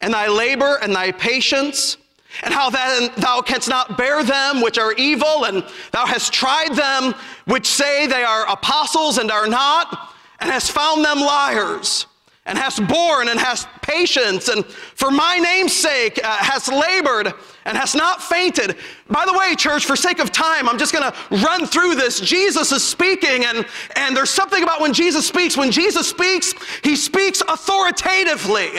and 0.00 0.12
thy 0.12 0.28
labor, 0.28 0.78
and 0.82 0.94
thy 0.94 1.10
patience, 1.10 1.96
and 2.42 2.52
how 2.52 2.68
that 2.70 3.16
thou 3.16 3.40
canst 3.40 3.68
not 3.68 3.96
bear 3.96 4.22
them 4.22 4.60
which 4.60 4.78
are 4.78 4.92
evil, 4.92 5.44
and 5.46 5.64
thou 5.90 6.06
hast 6.06 6.32
tried 6.32 6.74
them 6.74 7.14
which 7.46 7.66
say 7.66 8.06
they 8.06 8.22
are 8.22 8.46
apostles 8.48 9.16
and 9.18 9.30
are 9.30 9.48
not, 9.48 10.14
and 10.38 10.50
hast 10.50 10.70
found 10.70 11.02
them 11.02 11.18
liars 11.18 12.06
and 12.48 12.58
hast 12.58 12.84
borne 12.88 13.28
and 13.28 13.38
hast 13.38 13.68
patience, 13.82 14.48
and 14.48 14.64
for 14.64 15.10
my 15.10 15.38
name's 15.38 15.74
sake 15.74 16.18
uh, 16.24 16.36
hast 16.38 16.72
labored 16.72 17.32
and 17.66 17.76
hast 17.76 17.94
not 17.94 18.22
fainted. 18.22 18.76
By 19.08 19.26
the 19.26 19.34
way, 19.34 19.54
church, 19.54 19.84
for 19.84 19.94
sake 19.94 20.18
of 20.18 20.32
time, 20.32 20.68
I'm 20.68 20.78
just 20.78 20.92
gonna 20.92 21.14
run 21.30 21.66
through 21.66 21.94
this. 21.94 22.20
Jesus 22.20 22.72
is 22.72 22.82
speaking, 22.82 23.44
and, 23.44 23.66
and 23.96 24.16
there's 24.16 24.30
something 24.30 24.62
about 24.62 24.80
when 24.80 24.94
Jesus 24.94 25.28
speaks. 25.28 25.56
When 25.56 25.70
Jesus 25.70 26.08
speaks, 26.08 26.54
he 26.82 26.96
speaks 26.96 27.42
authoritatively. 27.42 28.70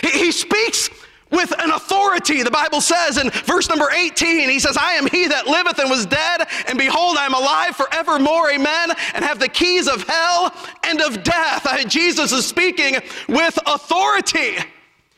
He, 0.00 0.10
he 0.10 0.32
speaks 0.32 0.88
with 1.30 1.52
an 1.60 1.70
authority. 1.70 2.42
The 2.42 2.50
Bible 2.50 2.80
says 2.80 3.18
in 3.18 3.30
verse 3.30 3.68
number 3.68 3.90
18, 3.90 4.48
he 4.48 4.58
says, 4.58 4.76
I 4.76 4.92
am 4.92 5.06
he 5.06 5.28
that 5.28 5.46
liveth 5.46 5.78
and 5.78 5.90
was 5.90 6.06
dead, 6.06 6.46
and 6.68 6.78
behold, 6.78 7.16
I 7.16 7.26
am 7.26 7.34
alive 7.34 7.76
forevermore, 7.76 8.50
amen, 8.50 8.92
and 9.14 9.24
have 9.24 9.38
the 9.38 9.48
keys 9.48 9.88
of 9.88 10.02
hell 10.04 10.54
and 10.84 11.00
of 11.00 11.22
death. 11.22 11.66
Jesus 11.88 12.32
is 12.32 12.46
speaking 12.46 12.96
with 13.28 13.58
authority. 13.66 14.56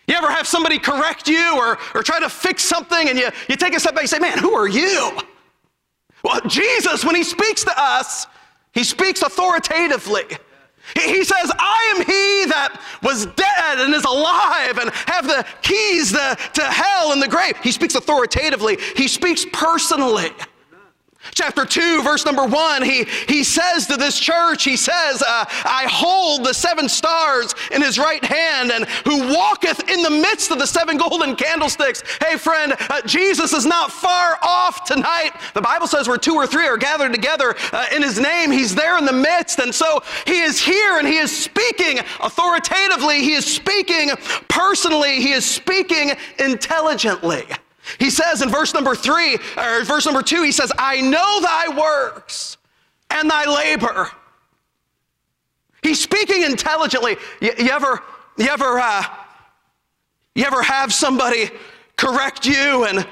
You 0.06 0.14
ever 0.16 0.30
have 0.30 0.46
somebody 0.46 0.78
correct 0.78 1.28
you 1.28 1.56
or, 1.56 1.78
or 1.94 2.02
try 2.02 2.20
to 2.20 2.28
fix 2.28 2.62
something 2.62 3.08
and 3.08 3.18
you, 3.18 3.30
you 3.48 3.56
take 3.56 3.74
a 3.74 3.80
step 3.80 3.94
back 3.94 4.02
and 4.02 4.10
say, 4.10 4.18
Man, 4.18 4.38
who 4.38 4.52
are 4.54 4.68
you? 4.68 5.16
Well, 6.24 6.40
Jesus, 6.46 7.04
when 7.04 7.14
he 7.14 7.24
speaks 7.24 7.64
to 7.64 7.72
us, 7.76 8.26
he 8.72 8.84
speaks 8.84 9.22
authoritatively. 9.22 10.24
He 10.94 11.24
says, 11.24 11.50
I 11.58 11.94
am 11.94 12.04
he 12.04 12.46
that 12.50 12.80
was 13.02 13.26
dead 13.26 13.78
and 13.78 13.94
is 13.94 14.04
alive 14.04 14.78
and 14.78 14.90
have 15.06 15.26
the 15.26 15.46
keys 15.62 16.12
to, 16.12 16.36
to 16.54 16.62
hell 16.62 17.12
and 17.12 17.22
the 17.22 17.28
grave. 17.28 17.56
He 17.62 17.72
speaks 17.72 17.94
authoritatively, 17.94 18.78
he 18.96 19.08
speaks 19.08 19.46
personally. 19.52 20.30
Chapter 21.30 21.64
2, 21.64 22.02
verse 22.02 22.26
number 22.26 22.44
1, 22.44 22.82
he, 22.82 23.04
he 23.28 23.44
says 23.44 23.86
to 23.86 23.96
this 23.96 24.18
church, 24.18 24.64
he 24.64 24.76
says, 24.76 25.22
uh, 25.22 25.44
I 25.64 25.86
hold 25.88 26.44
the 26.44 26.52
seven 26.52 26.88
stars 26.88 27.54
in 27.70 27.80
his 27.80 27.96
right 27.96 28.22
hand, 28.24 28.72
and 28.72 28.86
who 29.06 29.32
walketh 29.32 29.88
in 29.88 30.02
the 30.02 30.10
midst 30.10 30.50
of 30.50 30.58
the 30.58 30.66
seven 30.66 30.98
golden 30.98 31.36
candlesticks. 31.36 32.02
Hey, 32.20 32.36
friend, 32.36 32.74
uh, 32.90 33.02
Jesus 33.06 33.52
is 33.52 33.64
not 33.64 33.92
far 33.92 34.36
off 34.42 34.84
tonight. 34.84 35.30
The 35.54 35.62
Bible 35.62 35.86
says 35.86 36.08
where 36.08 36.18
two 36.18 36.34
or 36.34 36.46
three 36.46 36.66
are 36.66 36.76
gathered 36.76 37.14
together 37.14 37.54
uh, 37.72 37.86
in 37.94 38.02
his 38.02 38.18
name, 38.18 38.50
he's 38.50 38.74
there 38.74 38.98
in 38.98 39.04
the 39.04 39.12
midst. 39.12 39.60
And 39.60 39.72
so 39.72 40.02
he 40.26 40.40
is 40.40 40.60
here 40.60 40.98
and 40.98 41.06
he 41.06 41.18
is 41.18 41.34
speaking 41.34 42.00
authoritatively, 42.20 43.20
he 43.20 43.34
is 43.34 43.46
speaking 43.46 44.10
personally, 44.48 45.20
he 45.20 45.32
is 45.32 45.48
speaking 45.48 46.12
intelligently. 46.38 47.44
He 47.98 48.10
says 48.10 48.42
in 48.42 48.48
verse 48.48 48.74
number 48.74 48.94
three, 48.94 49.38
or 49.56 49.84
verse 49.84 50.06
number 50.06 50.22
two, 50.22 50.42
he 50.42 50.52
says, 50.52 50.72
I 50.78 51.00
know 51.00 51.40
thy 51.40 51.76
works 51.76 52.56
and 53.10 53.30
thy 53.30 53.44
labor. 53.44 54.10
He's 55.82 56.00
speaking 56.00 56.42
intelligently. 56.42 57.16
You, 57.40 57.52
you 57.58 57.70
ever, 57.70 58.00
you 58.36 58.46
ever, 58.46 58.78
uh, 58.78 59.04
you 60.34 60.44
ever 60.44 60.62
have 60.62 60.92
somebody 60.92 61.50
correct 61.96 62.46
you 62.46 62.84
and 62.84 63.06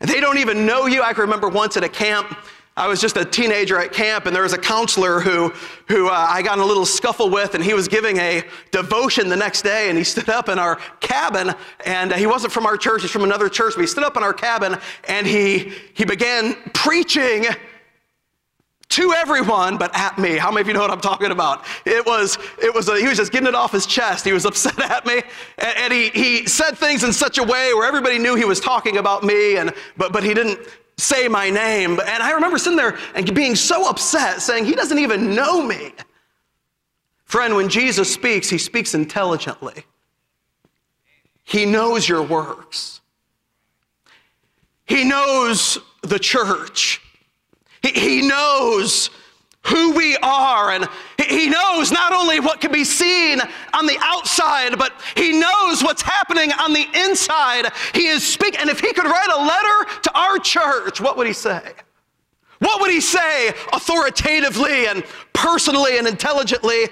they 0.00 0.20
don't 0.20 0.38
even 0.38 0.66
know 0.66 0.86
you? 0.86 1.02
I 1.02 1.12
can 1.12 1.22
remember 1.22 1.48
once 1.48 1.76
at 1.76 1.84
a 1.84 1.88
camp, 1.88 2.36
I 2.80 2.86
was 2.86 2.98
just 2.98 3.18
a 3.18 3.26
teenager 3.26 3.76
at 3.76 3.92
camp, 3.92 4.24
and 4.24 4.34
there 4.34 4.42
was 4.42 4.54
a 4.54 4.58
counselor 4.58 5.20
who, 5.20 5.50
who 5.86 6.08
uh, 6.08 6.12
I 6.12 6.40
got 6.40 6.56
in 6.56 6.64
a 6.64 6.66
little 6.66 6.86
scuffle 6.86 7.28
with, 7.28 7.54
and 7.54 7.62
he 7.62 7.74
was 7.74 7.88
giving 7.88 8.16
a 8.16 8.42
devotion 8.70 9.28
the 9.28 9.36
next 9.36 9.60
day, 9.60 9.90
and 9.90 9.98
he 9.98 10.04
stood 10.14 10.30
up 10.30 10.48
in 10.48 10.58
our 10.58 10.76
cabin, 11.00 11.52
and 11.84 12.10
uh, 12.10 12.16
he 12.16 12.26
wasn't 12.26 12.54
from 12.54 12.64
our 12.64 12.78
church, 12.78 13.02
he's 13.02 13.10
from 13.10 13.22
another 13.22 13.50
church, 13.50 13.74
but 13.74 13.82
he 13.82 13.86
stood 13.86 14.02
up 14.02 14.16
in 14.16 14.22
our 14.22 14.32
cabin, 14.32 14.78
and 15.08 15.26
he, 15.26 15.74
he 15.92 16.06
began 16.06 16.54
preaching 16.72 17.44
to 18.88 19.12
everyone 19.12 19.76
but 19.76 19.94
at 19.94 20.18
me. 20.18 20.38
How 20.38 20.50
many 20.50 20.62
of 20.62 20.66
you 20.66 20.72
know 20.72 20.80
what 20.80 20.90
I'm 20.90 21.02
talking 21.02 21.32
about? 21.32 21.66
It 21.84 22.06
was, 22.06 22.38
it 22.62 22.74
was, 22.74 22.88
a, 22.88 22.98
he 22.98 23.06
was 23.06 23.18
just 23.18 23.30
getting 23.30 23.46
it 23.46 23.54
off 23.54 23.72
his 23.72 23.84
chest. 23.84 24.24
He 24.24 24.32
was 24.32 24.44
upset 24.46 24.80
at 24.80 25.04
me. 25.04 25.20
And, 25.58 25.76
and, 25.76 25.92
he, 25.92 26.08
he 26.08 26.46
said 26.46 26.78
things 26.78 27.04
in 27.04 27.12
such 27.12 27.36
a 27.36 27.42
way 27.42 27.74
where 27.74 27.86
everybody 27.86 28.18
knew 28.18 28.36
he 28.36 28.46
was 28.46 28.58
talking 28.58 28.96
about 28.96 29.22
me, 29.22 29.58
and, 29.58 29.74
but, 29.98 30.14
but 30.14 30.24
he 30.24 30.32
didn't 30.32 30.58
say 31.00 31.28
my 31.28 31.50
name. 31.50 32.00
And 32.00 32.22
I 32.22 32.32
remember 32.32 32.58
sitting 32.58 32.76
there 32.76 32.98
and 33.14 33.34
being 33.34 33.54
so 33.54 33.88
upset, 33.88 34.42
saying, 34.42 34.64
He 34.66 34.74
doesn't 34.74 34.98
even 34.98 35.34
know 35.34 35.62
me. 35.62 35.92
Friend, 37.24 37.54
when 37.54 37.68
Jesus 37.68 38.12
speaks, 38.12 38.50
he 38.50 38.58
speaks 38.58 38.94
intelligently. 38.94 39.84
He 41.44 41.64
knows 41.64 42.08
your 42.08 42.22
works. 42.22 43.00
He 44.84 45.04
knows 45.04 45.78
the 46.02 46.18
church. 46.18 47.00
He, 47.82 47.90
he 47.90 48.22
knows 48.26 49.10
who 49.70 49.92
we 49.92 50.16
are. 50.22 50.72
And 50.72 50.88
he 51.28 51.48
knows 51.48 51.92
not 51.92 52.12
only 52.12 52.40
what 52.40 52.60
can 52.60 52.72
be 52.72 52.84
seen 52.84 53.40
on 53.72 53.86
the 53.86 53.96
outside, 54.00 54.78
but 54.78 54.92
he 55.16 55.38
knows 55.38 55.82
what's 55.82 56.02
happening 56.02 56.52
on 56.52 56.72
the 56.72 56.86
inside. 56.94 57.72
He 57.94 58.06
is 58.06 58.26
speaking. 58.26 58.60
And 58.60 58.68
if 58.68 58.80
he 58.80 58.92
could 58.92 59.06
write 59.06 59.30
a 59.32 59.42
letter 59.42 60.00
to 60.02 60.18
our 60.18 60.38
church, 60.38 61.00
what 61.00 61.16
would 61.16 61.26
he 61.26 61.32
say? 61.32 61.72
What 62.58 62.80
would 62.82 62.90
he 62.90 63.00
say 63.00 63.48
authoritatively 63.72 64.86
and 64.86 65.02
personally 65.32 65.98
and 65.98 66.06
intelligently? 66.06 66.88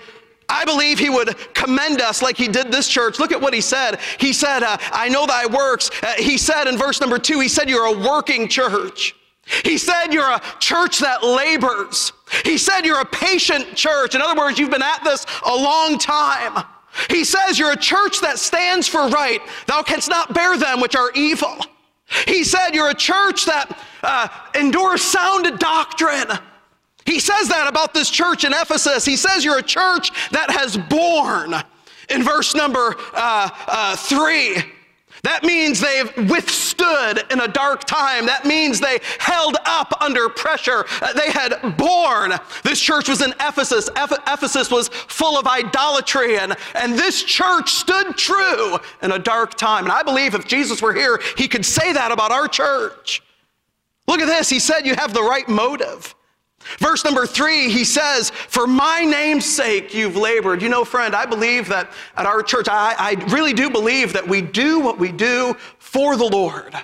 I 0.48 0.64
believe 0.64 0.98
he 0.98 1.10
would 1.10 1.36
commend 1.52 2.00
us 2.00 2.22
like 2.22 2.38
he 2.38 2.48
did 2.48 2.72
this 2.72 2.88
church. 2.88 3.18
Look 3.18 3.32
at 3.32 3.40
what 3.40 3.52
he 3.52 3.60
said. 3.60 3.98
He 4.18 4.32
said, 4.32 4.62
uh, 4.62 4.78
I 4.92 5.10
know 5.10 5.26
thy 5.26 5.44
works. 5.44 5.90
Uh, 6.02 6.14
he 6.16 6.38
said 6.38 6.66
in 6.66 6.78
verse 6.78 7.02
number 7.02 7.18
two, 7.18 7.38
he 7.40 7.48
said, 7.48 7.68
You're 7.68 7.84
a 7.84 8.08
working 8.08 8.48
church. 8.48 9.14
He 9.64 9.78
said 9.78 10.12
you're 10.12 10.30
a 10.30 10.42
church 10.58 10.98
that 11.00 11.24
labors. 11.24 12.12
He 12.44 12.58
said 12.58 12.82
you're 12.82 13.00
a 13.00 13.04
patient 13.04 13.74
church. 13.74 14.14
In 14.14 14.22
other 14.22 14.38
words, 14.38 14.58
you've 14.58 14.70
been 14.70 14.82
at 14.82 15.02
this 15.04 15.26
a 15.44 15.54
long 15.54 15.98
time. 15.98 16.64
He 17.10 17.24
says 17.24 17.58
you're 17.58 17.72
a 17.72 17.76
church 17.76 18.20
that 18.20 18.38
stands 18.38 18.88
for 18.88 19.08
right. 19.08 19.40
Thou 19.66 19.82
canst 19.82 20.08
not 20.08 20.34
bear 20.34 20.56
them 20.56 20.80
which 20.80 20.96
are 20.96 21.10
evil. 21.14 21.56
He 22.26 22.42
said 22.44 22.70
you're 22.70 22.90
a 22.90 22.94
church 22.94 23.44
that 23.44 23.78
uh, 24.02 24.28
endures 24.58 25.02
sound 25.02 25.58
doctrine. 25.58 26.38
He 27.04 27.20
says 27.20 27.48
that 27.48 27.66
about 27.68 27.94
this 27.94 28.10
church 28.10 28.44
in 28.44 28.52
Ephesus. 28.52 29.04
He 29.04 29.16
says 29.16 29.44
you're 29.44 29.58
a 29.58 29.62
church 29.62 30.10
that 30.30 30.50
has 30.50 30.76
borne. 30.76 31.54
In 32.10 32.22
verse 32.22 32.54
number 32.54 32.96
uh, 33.12 33.50
uh, 33.66 33.96
three, 33.96 34.56
that 35.22 35.44
means 35.44 35.80
they've 35.80 36.30
withstood 36.30 37.24
in 37.30 37.40
a 37.40 37.48
dark 37.48 37.84
time. 37.84 38.26
That 38.26 38.44
means 38.44 38.80
they 38.80 38.98
held 39.18 39.56
up 39.64 39.92
under 40.00 40.28
pressure. 40.28 40.84
Uh, 41.00 41.12
they 41.12 41.30
had 41.30 41.76
borne. 41.76 42.34
This 42.62 42.80
church 42.80 43.08
was 43.08 43.22
in 43.22 43.32
Ephesus. 43.40 43.90
Ephesus 43.96 44.70
was 44.70 44.88
full 44.88 45.38
of 45.38 45.46
idolatry, 45.46 46.38
and, 46.38 46.56
and 46.74 46.94
this 46.94 47.22
church 47.22 47.70
stood 47.70 48.16
true 48.16 48.78
in 49.02 49.12
a 49.12 49.18
dark 49.18 49.54
time. 49.54 49.84
And 49.84 49.92
I 49.92 50.02
believe 50.02 50.34
if 50.34 50.46
Jesus 50.46 50.80
were 50.82 50.94
here, 50.94 51.20
he 51.36 51.48
could 51.48 51.64
say 51.64 51.92
that 51.92 52.12
about 52.12 52.32
our 52.32 52.48
church. 52.48 53.22
Look 54.06 54.20
at 54.20 54.26
this. 54.26 54.48
He 54.48 54.58
said, 54.58 54.86
You 54.86 54.94
have 54.94 55.12
the 55.12 55.22
right 55.22 55.48
motive. 55.48 56.14
Verse 56.78 57.04
number 57.04 57.26
three, 57.26 57.70
he 57.70 57.84
says, 57.84 58.30
For 58.30 58.66
my 58.66 59.04
name's 59.04 59.46
sake 59.46 59.94
you've 59.94 60.16
labored. 60.16 60.60
You 60.60 60.68
know, 60.68 60.84
friend, 60.84 61.14
I 61.14 61.24
believe 61.24 61.68
that 61.68 61.90
at 62.16 62.26
our 62.26 62.42
church, 62.42 62.68
I, 62.68 62.94
I 62.98 63.12
really 63.32 63.52
do 63.52 63.70
believe 63.70 64.12
that 64.12 64.26
we 64.26 64.42
do 64.42 64.80
what 64.80 64.98
we 64.98 65.10
do 65.10 65.56
for 65.78 66.16
the 66.16 66.26
Lord. 66.26 66.74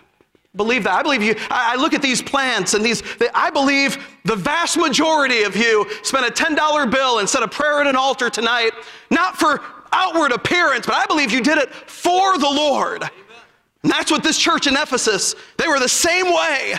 Believe 0.56 0.84
that. 0.84 0.94
I 0.94 1.02
believe 1.02 1.22
you. 1.22 1.34
I, 1.50 1.72
I 1.72 1.76
look 1.76 1.94
at 1.94 2.02
these 2.02 2.22
plants 2.22 2.74
and 2.74 2.84
these, 2.84 3.02
I 3.34 3.50
believe 3.50 3.98
the 4.24 4.36
vast 4.36 4.76
majority 4.76 5.42
of 5.42 5.56
you 5.56 5.86
spent 6.02 6.26
a 6.26 6.30
$10 6.30 6.90
bill 6.90 7.18
and 7.18 7.28
said 7.28 7.42
a 7.42 7.48
prayer 7.48 7.80
at 7.80 7.86
an 7.86 7.96
altar 7.96 8.30
tonight, 8.30 8.72
not 9.10 9.36
for 9.36 9.60
outward 9.92 10.32
appearance, 10.32 10.86
but 10.86 10.94
I 10.94 11.06
believe 11.06 11.32
you 11.32 11.42
did 11.42 11.58
it 11.58 11.72
for 11.74 12.38
the 12.38 12.48
Lord. 12.48 13.02
And 13.82 13.92
that's 13.92 14.10
what 14.10 14.22
this 14.22 14.38
church 14.38 14.66
in 14.66 14.74
Ephesus, 14.76 15.34
they 15.58 15.68
were 15.68 15.78
the 15.78 15.88
same 15.88 16.32
way. 16.32 16.74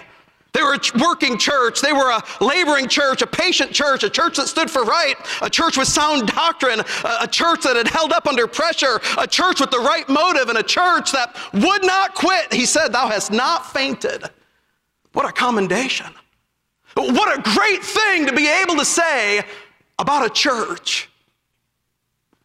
They 0.56 0.64
were 0.64 0.76
a 0.76 0.80
working 1.04 1.38
church. 1.38 1.82
They 1.82 1.92
were 1.92 2.10
a 2.10 2.24
laboring 2.40 2.88
church, 2.88 3.22
a 3.22 3.28
patient 3.28 3.74
church, 3.74 4.04
a 4.04 4.10
church 4.10 4.38
that 4.38 4.48
stood 4.48 4.72
for 4.72 4.86
right, 4.86 5.16
a 5.42 5.50
church 5.50 5.78
with 5.78 5.90
sound 5.90 6.28
doctrine, 6.30 6.80
a 7.04 7.28
church 7.28 7.64
that 7.64 7.76
had 7.76 7.90
held 7.90 8.14
up 8.14 8.26
under 8.26 8.48
pressure, 8.48 9.02
a 9.18 9.28
church 9.28 9.60
with 9.60 9.70
the 9.70 9.80
right 9.80 10.08
motive, 10.08 10.48
and 10.48 10.58
a 10.58 10.64
church 10.64 11.12
that 11.12 11.36
would 11.54 11.86
not 11.86 12.16
quit. 12.16 12.54
He 12.54 12.66
said, 12.66 12.94
Thou 12.94 13.10
hast 13.10 13.34
not 13.34 13.66
fainted. 13.74 14.24
What 15.12 15.28
a 15.28 15.34
commendation. 15.34 16.08
What 16.96 17.38
a 17.38 17.42
great 17.42 17.84
thing 17.84 18.26
to 18.26 18.34
be 18.34 18.48
able 18.48 18.78
to 18.78 18.86
say 18.86 19.44
about 20.00 20.26
a 20.26 20.30
church. 20.30 21.10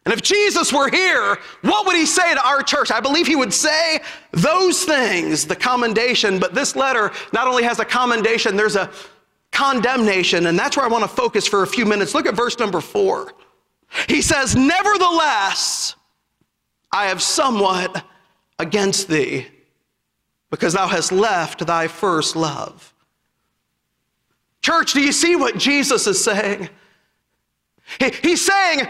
And 0.05 0.13
if 0.13 0.21
Jesus 0.21 0.73
were 0.73 0.89
here, 0.89 1.37
what 1.61 1.85
would 1.85 1.95
he 1.95 2.07
say 2.07 2.33
to 2.33 2.47
our 2.47 2.63
church? 2.63 2.89
I 2.91 2.99
believe 2.99 3.27
he 3.27 3.35
would 3.35 3.53
say 3.53 3.99
those 4.31 4.83
things, 4.83 5.45
the 5.45 5.55
commendation, 5.55 6.39
but 6.39 6.55
this 6.55 6.75
letter 6.75 7.11
not 7.33 7.47
only 7.47 7.63
has 7.63 7.79
a 7.79 7.85
commendation, 7.85 8.55
there's 8.55 8.75
a 8.75 8.89
condemnation, 9.51 10.47
and 10.47 10.57
that's 10.57 10.75
where 10.75 10.85
I 10.85 10.89
want 10.89 11.03
to 11.03 11.07
focus 11.07 11.47
for 11.47 11.61
a 11.61 11.67
few 11.67 11.85
minutes. 11.85 12.15
Look 12.15 12.25
at 12.25 12.35
verse 12.35 12.57
number 12.57 12.81
four. 12.81 13.33
He 14.07 14.21
says, 14.21 14.55
Nevertheless, 14.55 15.95
I 16.91 17.07
have 17.07 17.21
somewhat 17.21 18.03
against 18.57 19.07
thee, 19.07 19.47
because 20.49 20.73
thou 20.73 20.87
hast 20.87 21.11
left 21.11 21.65
thy 21.67 21.87
first 21.87 22.35
love. 22.35 22.93
Church, 24.61 24.93
do 24.93 25.01
you 25.01 25.11
see 25.11 25.35
what 25.35 25.57
Jesus 25.57 26.07
is 26.07 26.23
saying? 26.23 26.69
He, 27.99 28.09
he's 28.21 28.45
saying, 28.45 28.87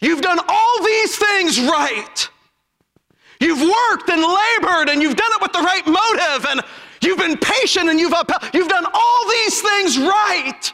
You've 0.00 0.20
done 0.20 0.38
all 0.46 0.84
these 0.84 1.16
things 1.16 1.60
right. 1.60 2.28
You've 3.40 3.60
worked 3.60 4.08
and 4.08 4.22
labored 4.22 4.88
and 4.88 5.02
you've 5.02 5.16
done 5.16 5.30
it 5.32 5.42
with 5.42 5.52
the 5.52 5.60
right 5.60 5.86
motive 5.86 6.46
and 6.50 6.60
you've 7.02 7.18
been 7.18 7.36
patient 7.36 7.88
and 7.88 8.00
you've 8.00 8.12
upheld, 8.12 8.54
you've 8.54 8.68
done 8.68 8.86
all 8.92 9.28
these 9.28 9.60
things 9.60 9.98
right. 9.98 10.72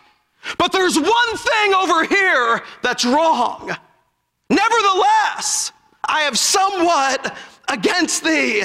But 0.59 0.73
there's 0.73 0.99
one 0.99 1.37
thing 1.37 1.75
over 1.75 2.05
here 2.05 2.63
that's 2.83 3.05
wrong. 3.05 3.71
Nevertheless, 4.51 5.73
I 6.05 6.23
have 6.23 6.39
somewhat 6.39 7.37
against 7.69 8.25
thee. 8.25 8.65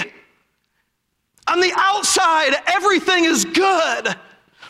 On 1.47 1.59
the 1.59 1.71
outside, 1.77 2.55
everything 2.65 3.25
is 3.25 3.45
good. 3.45 4.15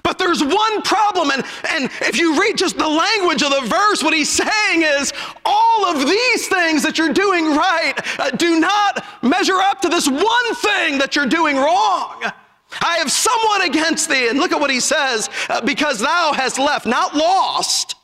But 0.07 0.17
there's 0.17 0.41
one 0.41 0.81
problem, 0.83 1.31
and, 1.31 1.43
and 1.69 1.91
if 1.99 2.17
you 2.17 2.39
read 2.39 2.57
just 2.57 2.77
the 2.77 2.87
language 2.87 3.43
of 3.43 3.49
the 3.49 3.67
verse, 3.67 4.01
what 4.01 4.13
he's 4.13 4.29
saying 4.29 4.83
is 4.83 5.11
all 5.43 5.85
of 5.85 6.07
these 6.07 6.47
things 6.47 6.81
that 6.83 6.97
you're 6.97 7.11
doing 7.11 7.53
right 7.53 7.93
uh, 8.17 8.31
do 8.31 8.57
not 8.57 9.05
measure 9.21 9.57
up 9.57 9.81
to 9.81 9.89
this 9.89 10.07
one 10.07 10.55
thing 10.55 10.97
that 10.99 11.17
you're 11.17 11.25
doing 11.25 11.57
wrong. 11.57 12.23
I 12.79 12.99
have 12.99 13.11
somewhat 13.11 13.65
against 13.65 14.09
thee. 14.09 14.29
And 14.29 14.39
look 14.39 14.53
at 14.53 14.61
what 14.61 14.69
he 14.69 14.79
says 14.79 15.29
uh, 15.49 15.59
because 15.59 15.99
thou 15.99 16.31
hast 16.31 16.57
left, 16.57 16.85
not 16.85 17.13
lost, 17.13 17.95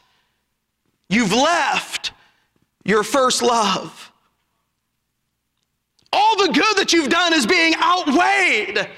you've 1.07 1.31
left 1.31 2.11
your 2.83 3.03
first 3.03 3.41
love. 3.41 4.11
All 6.11 6.45
the 6.45 6.51
good 6.51 6.75
that 6.75 6.91
you've 6.91 7.09
done 7.09 7.31
is 7.31 7.45
being 7.45 7.73
outweighed 7.81 8.89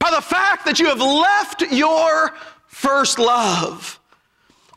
by 0.00 0.10
the 0.10 0.20
fact 0.20 0.64
that 0.64 0.80
you 0.80 0.86
have 0.86 1.00
left 1.00 1.62
your 1.70 2.34
first 2.66 3.20
love. 3.20 4.00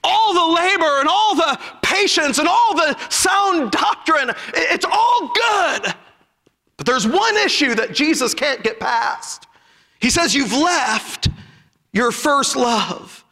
All 0.03 0.33
the 0.33 0.61
labor 0.61 0.99
and 0.99 1.07
all 1.07 1.33
the 1.33 1.59
patience 1.81 2.37
and 2.37 2.47
all 2.47 2.75
the 2.75 2.95
sound 3.09 3.71
doctrine, 3.71 4.31
it's 4.53 4.85
all 4.85 5.31
good. 5.33 5.95
But 6.75 6.85
there's 6.85 7.07
one 7.07 7.37
issue 7.37 7.73
that 7.75 7.95
Jesus 7.95 8.33
can't 8.33 8.61
get 8.61 8.79
past. 8.79 9.47
He 10.01 10.09
says, 10.09 10.35
You've 10.35 10.51
left 10.51 11.29
your 11.93 12.11
first 12.11 12.57
love. 12.57 13.23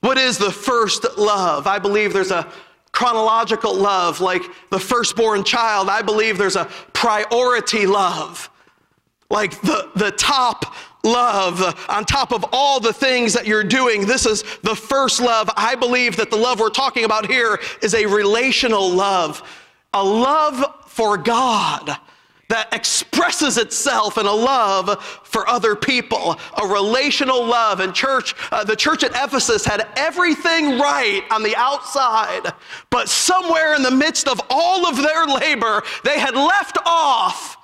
What 0.00 0.18
is 0.18 0.36
the 0.36 0.50
first 0.50 1.06
love? 1.16 1.68
I 1.68 1.78
believe 1.78 2.12
there's 2.12 2.32
a 2.32 2.50
chronological 2.90 3.72
love, 3.72 4.20
like 4.20 4.42
the 4.70 4.80
firstborn 4.80 5.44
child. 5.44 5.88
I 5.88 6.02
believe 6.02 6.38
there's 6.38 6.56
a 6.56 6.64
priority 6.92 7.86
love 7.86 8.50
like 9.32 9.60
the, 9.62 9.90
the 9.96 10.10
top 10.12 10.76
love 11.02 11.60
on 11.88 12.04
top 12.04 12.32
of 12.32 12.44
all 12.52 12.78
the 12.78 12.92
things 12.92 13.32
that 13.32 13.46
you're 13.46 13.64
doing. 13.64 14.06
This 14.06 14.26
is 14.26 14.44
the 14.62 14.76
first 14.76 15.20
love. 15.20 15.50
I 15.56 15.74
believe 15.74 16.16
that 16.16 16.30
the 16.30 16.36
love 16.36 16.60
we're 16.60 16.68
talking 16.68 17.04
about 17.04 17.26
here 17.26 17.58
is 17.80 17.94
a 17.94 18.06
relational 18.06 18.88
love, 18.88 19.42
a 19.94 20.04
love 20.04 20.62
for 20.86 21.16
God 21.16 21.96
that 22.48 22.68
expresses 22.74 23.56
itself 23.56 24.18
in 24.18 24.26
a 24.26 24.32
love 24.32 25.02
for 25.24 25.48
other 25.48 25.74
people, 25.74 26.38
a 26.62 26.66
relational 26.66 27.42
love. 27.42 27.80
And 27.80 27.94
church, 27.94 28.34
uh, 28.52 28.62
the 28.62 28.76
church 28.76 29.02
at 29.02 29.12
Ephesus 29.12 29.64
had 29.64 29.88
everything 29.96 30.78
right 30.78 31.22
on 31.30 31.42
the 31.42 31.56
outside, 31.56 32.52
but 32.90 33.08
somewhere 33.08 33.74
in 33.74 33.82
the 33.82 33.90
midst 33.90 34.28
of 34.28 34.38
all 34.50 34.86
of 34.86 34.98
their 34.98 35.24
labor, 35.24 35.82
they 36.04 36.18
had 36.18 36.34
left 36.34 36.76
off 36.84 37.56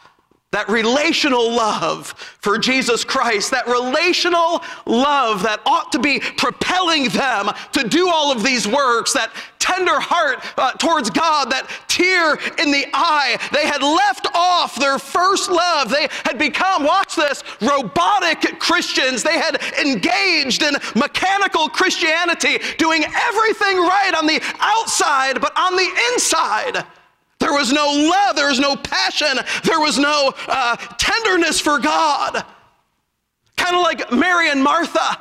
that 0.51 0.67
relational 0.71 1.53
love 1.53 2.09
for 2.41 2.59
Jesus 2.59 3.05
Christ, 3.05 3.51
that 3.51 3.67
relational 3.67 4.63
love 4.87 5.43
that 5.43 5.61
ought 5.67 5.93
to 5.93 5.99
be 5.99 6.21
propelling 6.21 7.11
them 7.11 7.51
to 7.73 7.87
do 7.87 8.09
all 8.09 8.33
of 8.33 8.43
these 8.43 8.67
works, 8.67 9.13
that 9.13 9.31
tender 9.59 10.01
heart 10.01 10.39
uh, 10.57 10.73
towards 10.73 11.11
God, 11.11 11.51
that 11.51 11.69
tear 11.87 12.37
in 12.57 12.73
the 12.73 12.87
eye. 12.95 13.37
They 13.53 13.67
had 13.67 13.83
left 13.83 14.27
off 14.35 14.77
their 14.77 14.99
first 14.99 15.51
love. 15.51 15.91
They 15.91 16.09
had 16.25 16.39
become, 16.39 16.83
watch 16.83 17.15
this, 17.15 17.43
robotic 17.61 18.59
Christians. 18.59 19.23
They 19.23 19.39
had 19.39 19.61
engaged 19.79 20.63
in 20.63 20.75
mechanical 20.97 21.69
Christianity, 21.69 22.57
doing 22.79 23.05
everything 23.05 23.77
right 23.77 24.15
on 24.17 24.27
the 24.27 24.41
outside, 24.61 25.43
but 25.43 25.53
on 25.59 25.77
the 25.77 25.91
inside, 26.15 26.87
there 27.49 27.57
was 27.57 27.73
no 27.73 27.87
love, 27.87 28.37
there 28.37 28.49
was 28.49 28.61
no 28.61 28.77
passion, 28.77 29.39
there 29.65 29.81
was 29.81 29.99
no 29.99 30.35
uh, 30.49 30.77
tenderness 30.99 31.59
for 31.59 31.79
God. 31.79 32.45
Kind 33.57 33.75
of 33.75 33.81
like 33.81 34.13
Mary 34.13 34.51
and 34.51 34.63
Martha. 34.63 35.19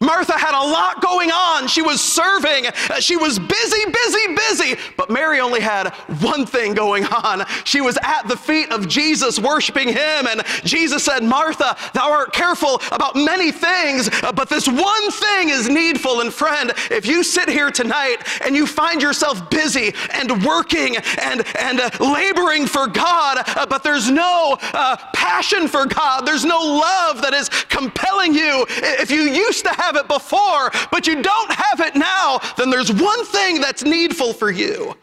Martha 0.00 0.32
had 0.32 0.54
a 0.54 0.64
lot 0.66 1.02
going 1.02 1.30
on. 1.30 1.68
She 1.68 1.82
was 1.82 2.00
serving. 2.00 2.64
She 3.00 3.16
was 3.16 3.38
busy, 3.38 3.84
busy, 3.90 4.34
busy. 4.34 4.76
But 4.96 5.10
Mary 5.10 5.40
only 5.40 5.60
had 5.60 5.90
one 6.20 6.46
thing 6.46 6.72
going 6.72 7.04
on. 7.04 7.44
She 7.64 7.82
was 7.82 7.98
at 8.02 8.26
the 8.26 8.36
feet 8.36 8.70
of 8.72 8.88
Jesus, 8.88 9.38
worshiping 9.38 9.88
him. 9.88 10.26
And 10.26 10.42
Jesus 10.64 11.04
said, 11.04 11.22
Martha, 11.22 11.76
thou 11.92 12.10
art 12.10 12.32
careful 12.32 12.80
about 12.92 13.14
many 13.14 13.52
things, 13.52 14.08
but 14.34 14.48
this 14.48 14.66
one 14.66 15.10
thing 15.10 15.50
is 15.50 15.68
needful. 15.68 16.20
And 16.20 16.32
friend, 16.32 16.72
if 16.90 17.04
you 17.04 17.22
sit 17.22 17.48
here 17.48 17.70
tonight 17.70 18.16
and 18.44 18.56
you 18.56 18.66
find 18.66 19.02
yourself 19.02 19.50
busy 19.50 19.92
and 20.14 20.42
working 20.44 20.96
and, 21.20 21.44
and 21.58 21.80
uh, 21.80 21.90
laboring 22.00 22.66
for 22.66 22.86
God, 22.86 23.42
uh, 23.46 23.66
but 23.66 23.82
there's 23.82 24.10
no 24.10 24.56
uh, 24.72 24.96
passion 25.14 25.68
for 25.68 25.84
God, 25.84 26.22
there's 26.22 26.44
no 26.44 26.58
love 26.58 27.20
that 27.20 27.34
is 27.34 27.50
compelling 27.68 28.34
you, 28.34 28.64
if 28.68 29.10
you 29.10 29.22
used 29.22 29.64
to 29.64 29.70
have 29.70 29.89
have 29.90 30.04
it 30.04 30.08
before, 30.08 30.70
but 30.90 31.06
you 31.06 31.20
don't 31.22 31.52
have 31.52 31.80
it 31.80 31.96
now, 31.96 32.40
then 32.56 32.70
there's 32.70 32.92
one 32.92 33.24
thing 33.24 33.60
that's 33.60 33.82
needful 33.82 34.32
for 34.32 34.50
you, 34.50 34.94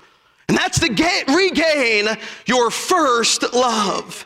and 0.48 0.58
that's 0.58 0.80
to 0.80 0.90
get, 0.90 1.28
regain 1.28 2.08
your 2.46 2.72
first 2.72 3.54
love. 3.54 4.26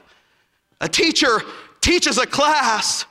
A 0.81 0.87
teacher 0.87 1.41
teaches 1.81 2.17
a 2.17 2.27
class 2.27 3.05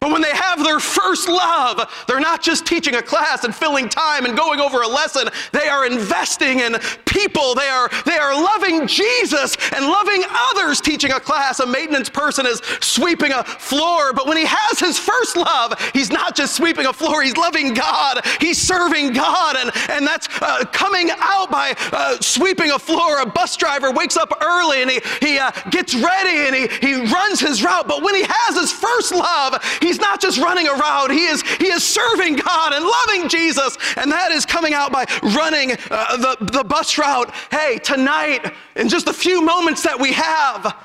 but 0.00 0.12
when 0.12 0.22
they 0.22 0.30
have 0.30 0.62
their 0.62 0.78
first 0.78 1.28
love, 1.28 2.04
they're 2.06 2.20
not 2.20 2.40
just 2.40 2.64
teaching 2.64 2.94
a 2.94 3.02
class 3.02 3.42
and 3.42 3.52
filling 3.54 3.88
time 3.88 4.26
and 4.26 4.36
going 4.36 4.60
over 4.60 4.82
a 4.82 4.86
lesson. 4.86 5.28
They 5.52 5.66
are 5.66 5.86
investing 5.86 6.60
in 6.60 6.76
people. 7.04 7.56
They 7.56 7.66
are, 7.66 7.90
they 8.04 8.16
are 8.16 8.32
loving 8.32 8.86
Jesus 8.86 9.56
and 9.72 9.86
loving 9.86 10.22
others. 10.30 10.80
Teaching 10.80 11.10
a 11.10 11.18
class, 11.18 11.58
a 11.58 11.66
maintenance 11.66 12.08
person 12.08 12.46
is 12.46 12.60
sweeping 12.80 13.32
a 13.32 13.42
floor. 13.42 14.12
But 14.12 14.28
when 14.28 14.36
he 14.36 14.44
has 14.46 14.78
his 14.78 15.00
first 15.00 15.36
love, 15.36 15.74
he's 15.92 16.12
not 16.12 16.36
just 16.36 16.54
sweeping 16.54 16.86
a 16.86 16.92
floor, 16.92 17.22
he's 17.22 17.36
loving 17.36 17.74
God. 17.74 18.24
He's 18.40 18.58
serving 18.58 19.14
God. 19.14 19.56
And, 19.56 19.72
and 19.90 20.06
that's 20.06 20.28
uh, 20.40 20.64
coming 20.66 21.10
out 21.18 21.50
by 21.50 21.74
uh, 21.92 22.18
sweeping 22.20 22.70
a 22.70 22.78
floor. 22.78 23.20
A 23.20 23.26
bus 23.26 23.56
driver 23.56 23.90
wakes 23.90 24.16
up 24.16 24.32
early 24.42 24.82
and 24.82 24.90
he, 24.90 25.00
he 25.20 25.38
uh, 25.38 25.50
gets 25.70 25.96
ready 25.96 26.46
and 26.46 26.54
he, 26.54 26.68
he 26.86 26.94
runs 27.12 27.40
his 27.40 27.64
route. 27.64 27.88
But 27.88 28.02
when 28.02 28.14
he 28.14 28.24
has 28.28 28.56
his 28.56 28.70
first 28.70 29.12
love, 29.12 29.60
He's 29.88 29.98
not 29.98 30.20
just 30.20 30.38
running 30.38 30.68
around, 30.68 31.12
he 31.12 31.24
is, 31.24 31.40
he 31.56 31.68
is 31.68 31.82
serving 31.82 32.36
God 32.36 32.74
and 32.74 32.84
loving 32.84 33.26
Jesus. 33.26 33.78
And 33.96 34.12
that 34.12 34.30
is 34.30 34.44
coming 34.44 34.74
out 34.74 34.92
by 34.92 35.06
running 35.34 35.72
uh, 35.90 36.16
the, 36.18 36.36
the 36.52 36.62
bus 36.62 36.98
route. 36.98 37.30
Hey, 37.50 37.78
tonight, 37.78 38.52
in 38.76 38.90
just 38.90 39.08
a 39.08 39.14
few 39.14 39.40
moments 39.40 39.82
that 39.84 39.98
we 39.98 40.12
have, 40.12 40.76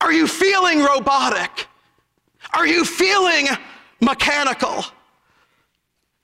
are 0.00 0.12
you 0.12 0.26
feeling 0.26 0.78
robotic? 0.80 1.66
Are 2.54 2.66
you 2.66 2.86
feeling 2.86 3.48
mechanical? 4.00 4.82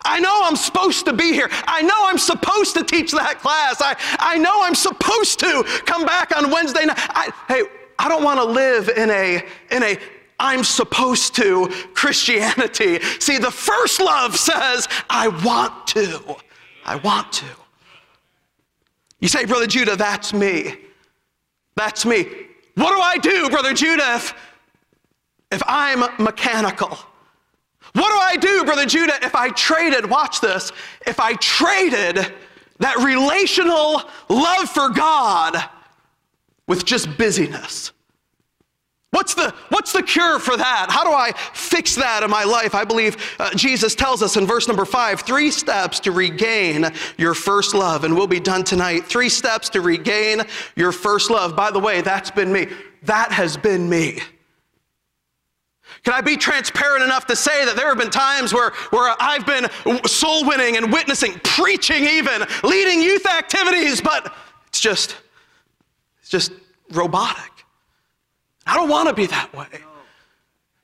I 0.02 0.18
know 0.18 0.40
I'm 0.44 0.56
supposed 0.56 1.04
to 1.04 1.12
be 1.12 1.30
here. 1.32 1.50
I 1.66 1.82
know 1.82 2.06
I'm 2.06 2.16
supposed 2.16 2.74
to 2.76 2.84
teach 2.84 3.12
that 3.12 3.38
class. 3.40 3.82
I, 3.82 3.96
I 4.18 4.38
know 4.38 4.62
I'm 4.62 4.74
supposed 4.74 5.40
to 5.40 5.62
come 5.84 6.06
back 6.06 6.34
on 6.34 6.50
Wednesday 6.50 6.86
night. 6.86 6.96
I, 6.98 7.30
hey, 7.48 7.64
I 7.98 8.08
don't 8.08 8.24
want 8.24 8.40
to 8.40 8.46
live 8.46 8.88
in 8.88 9.10
a, 9.10 9.44
in 9.70 9.82
a 9.82 9.98
I'm 10.38 10.64
supposed 10.64 11.34
to 11.36 11.68
Christianity. 11.94 13.00
See, 13.20 13.38
the 13.38 13.50
first 13.50 14.00
love 14.00 14.36
says, 14.36 14.88
I 15.08 15.28
want 15.28 15.86
to. 15.88 16.36
I 16.84 16.96
want 16.96 17.32
to. 17.34 17.46
You 19.20 19.28
say, 19.28 19.44
Brother 19.44 19.66
Judah, 19.66 19.96
that's 19.96 20.32
me. 20.34 20.76
That's 21.76 22.04
me. 22.04 22.26
What 22.74 22.94
do 22.94 23.00
I 23.00 23.16
do, 23.18 23.48
Brother 23.48 23.72
Judah, 23.72 24.16
if, 24.16 24.34
if 25.50 25.62
I'm 25.66 26.00
mechanical? 26.22 26.98
What 27.92 28.10
do 28.10 28.18
I 28.18 28.36
do, 28.36 28.64
Brother 28.64 28.86
Judah, 28.86 29.14
if 29.22 29.34
I 29.34 29.50
traded, 29.50 30.08
watch 30.10 30.40
this, 30.40 30.72
if 31.06 31.20
I 31.20 31.34
traded 31.34 32.34
that 32.80 32.96
relational 32.98 34.02
love 34.28 34.68
for 34.68 34.88
God 34.88 35.70
with 36.66 36.84
just 36.84 37.16
busyness? 37.16 37.92
What's 39.14 39.34
the, 39.34 39.54
what's 39.68 39.92
the 39.92 40.02
cure 40.02 40.40
for 40.40 40.56
that? 40.56 40.88
How 40.90 41.04
do 41.04 41.12
I 41.12 41.30
fix 41.52 41.94
that 41.94 42.24
in 42.24 42.30
my 42.30 42.42
life? 42.42 42.74
I 42.74 42.84
believe 42.84 43.16
uh, 43.38 43.54
Jesus 43.54 43.94
tells 43.94 44.24
us 44.24 44.36
in 44.36 44.44
verse 44.44 44.66
number 44.66 44.84
five 44.84 45.20
three 45.20 45.52
steps 45.52 46.00
to 46.00 46.10
regain 46.10 46.86
your 47.16 47.32
first 47.32 47.76
love. 47.76 48.02
And 48.02 48.16
we'll 48.16 48.26
be 48.26 48.40
done 48.40 48.64
tonight. 48.64 49.04
Three 49.04 49.28
steps 49.28 49.68
to 49.68 49.82
regain 49.82 50.42
your 50.74 50.90
first 50.90 51.30
love. 51.30 51.54
By 51.54 51.70
the 51.70 51.78
way, 51.78 52.00
that's 52.00 52.32
been 52.32 52.52
me. 52.52 52.66
That 53.04 53.30
has 53.30 53.56
been 53.56 53.88
me. 53.88 54.18
Can 56.02 56.12
I 56.12 56.20
be 56.20 56.36
transparent 56.36 57.04
enough 57.04 57.26
to 57.26 57.36
say 57.36 57.64
that 57.66 57.76
there 57.76 57.86
have 57.86 57.98
been 57.98 58.10
times 58.10 58.52
where, 58.52 58.72
where 58.90 59.14
I've 59.20 59.46
been 59.46 59.68
soul 60.08 60.44
winning 60.44 60.76
and 60.76 60.92
witnessing, 60.92 61.34
preaching 61.44 62.02
even, 62.02 62.42
leading 62.64 63.00
youth 63.00 63.26
activities, 63.26 64.00
but 64.00 64.34
it's 64.66 64.80
just, 64.80 65.16
it's 66.20 66.30
just 66.30 66.50
robotic. 66.90 67.53
I 68.66 68.76
don't 68.76 68.88
want 68.88 69.08
to 69.08 69.14
be 69.14 69.26
that 69.26 69.52
way. 69.54 69.66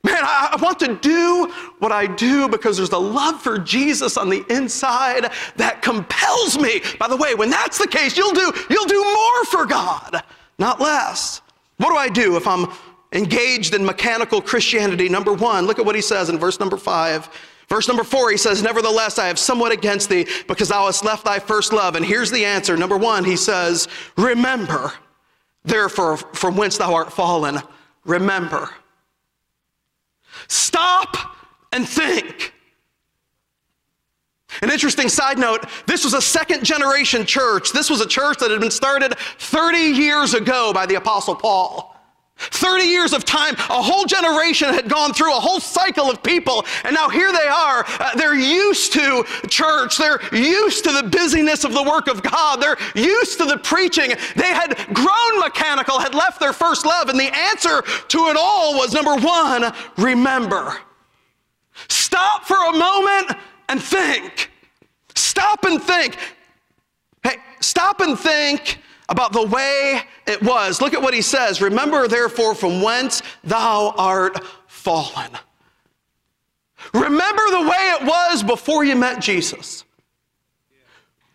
Man, 0.03 0.17
I, 0.17 0.51
I, 0.53 0.63
want 0.63 0.79
to 0.81 0.97
do 0.97 1.53
what 1.79 1.93
I 1.93 2.07
do 2.07 2.49
because 2.49 2.79
there's 2.79 2.91
a 2.91 2.99
love 2.99 3.43
for 3.43 3.59
Jesus 3.59 4.17
on 4.17 4.31
the 4.31 4.45
inside 4.49 5.31
that 5.57 5.83
compels 5.83 6.59
me. 6.59 6.81
By 6.99 7.07
the 7.07 7.17
way, 7.17 7.35
when 7.35 7.51
that's 7.51 7.77
the 7.77 7.87
case, 7.87 8.17
you'll 8.17 8.33
do, 8.33 8.51
you'll 8.71 8.87
do 8.87 9.03
more 9.03 9.45
for 9.45 9.67
God, 9.67 10.23
not 10.59 10.81
less. 10.81 11.43
What 11.77 11.91
do 11.91 11.97
I 11.97 12.09
do 12.09 12.37
if 12.37 12.47
I'm 12.47 12.69
engaged 13.13 13.75
in 13.75 13.85
mechanical 13.85 14.41
Christianity? 14.41 15.11
Number 15.11 15.35
one, 15.35 15.67
look 15.67 15.79
at 15.79 15.85
what 15.85 15.95
he 15.95 16.03
says 16.03 16.31
in 16.31 16.39
verse 16.39 16.59
number 16.61 16.79
five. 16.79 17.29
Verse 17.69 17.87
number 17.87 18.03
four, 18.03 18.31
he 18.31 18.39
says, 18.39 18.63
Nevertheless, 18.63 19.19
I 19.19 19.27
have 19.27 19.39
somewhat 19.39 19.71
against 19.71 20.09
thee 20.09 20.27
because 20.49 20.71
thou 20.71 20.87
hast 20.87 21.05
left 21.05 21.27
thy 21.27 21.39
first 21.39 21.75
love. 21.75 21.95
And 21.95 22.05
here's 22.05 22.31
the 22.31 22.45
answer. 22.45 22.75
Number 22.75 22.97
one, 22.97 23.23
he 23.23 23.37
says, 23.37 23.87
Remember 24.17 24.95
Therefore, 25.65 26.17
from 26.17 26.57
whence 26.57 26.79
thou 26.79 26.95
art 26.95 27.13
fallen, 27.13 27.59
remember. 28.05 28.71
Stop 30.49 31.17
and 31.73 31.89
think. 31.89 32.55
An 34.63 34.71
interesting 34.71 35.09
side 35.09 35.39
note 35.39 35.67
this 35.87 36.05
was 36.05 36.15
a 36.15 36.23
second 36.23 36.65
generation 36.65 37.25
church. 37.25 37.73
This 37.73 37.89
was 37.89 38.01
a 38.01 38.07
church 38.07 38.39
that 38.39 38.51
had 38.51 38.61
been 38.61 38.71
started 38.71 39.17
30 39.39 39.79
years 39.79 40.35
ago 40.35 40.73
by 40.73 40.87
the 40.87 40.97
Apostle 40.97 41.35
Paul. 41.35 41.90
30 42.41 42.85
years 42.85 43.13
of 43.13 43.25
time, 43.25 43.55
a 43.55 43.83
whole 43.83 44.05
generation 44.07 44.73
had 44.73 44.89
gone 44.89 45.13
through 45.13 45.37
a 45.37 45.41
whole 45.41 45.61
cycle 45.61 46.11
of 46.11 46.23
people, 46.23 46.65
and 46.85 46.95
now 46.95 47.09
here 47.09 47.33
they 47.33 47.47
are. 47.47 47.85
Uh, 47.87 48.15
they're 48.17 48.35
used 48.35 48.93
to 48.95 49.25
church, 49.49 49.99
they're 49.99 50.21
used 50.33 50.85
to 50.85 50.93
the 50.93 51.03
busyness 51.03 51.65
of 51.65 51.75
the 51.75 51.83
work 51.83 52.09
of 52.09 52.23
God, 52.23 52.63
they're 52.63 52.79
used 52.95 53.39
to 53.39 53.45
the 53.45 53.59
preaching. 53.59 54.13
They 54.37 54.49
had 54.49 54.77
grown 54.95 55.41
mechanical, 55.41 55.99
had 55.99 56.15
left 56.15 56.41
their 56.41 56.55
first 56.55 56.87
love, 56.87 57.11
and 57.11 57.21
the 57.21 57.37
answer 57.37 57.83
to 57.83 58.29
it 58.29 58.37
all 58.39 58.77
was 58.77 58.95
number 58.95 59.17
one, 59.17 59.73
remember. 59.99 60.77
Stop 61.89 62.45
for 62.45 62.57
a 62.57 62.73
moment 62.73 63.37
and 63.69 63.83
think. 63.83 64.51
Stop 65.15 65.65
and 65.65 65.83
think. 65.83 66.17
Hey, 67.23 67.37
stop 67.61 68.01
and 68.01 68.19
think 68.19 68.79
about 69.11 69.33
the 69.33 69.47
way 69.47 70.01
it 70.27 70.43
was. 70.43 70.81
Look 70.81 70.95
at 70.95 71.03
what 71.03 71.13
he 71.13 71.23
says 71.23 71.61
Remember, 71.61 72.09
therefore, 72.09 72.55
from 72.55 72.81
whence 72.81 73.23
thou 73.45 73.95
art 73.99 74.43
fallen. 74.67 75.31
Remember 76.95 77.43
the 77.51 77.63
way 77.63 77.97
it 78.01 78.05
was 78.05 78.43
before 78.43 78.85
you 78.85 78.97
met 78.97 79.21
Jesus. 79.21 79.85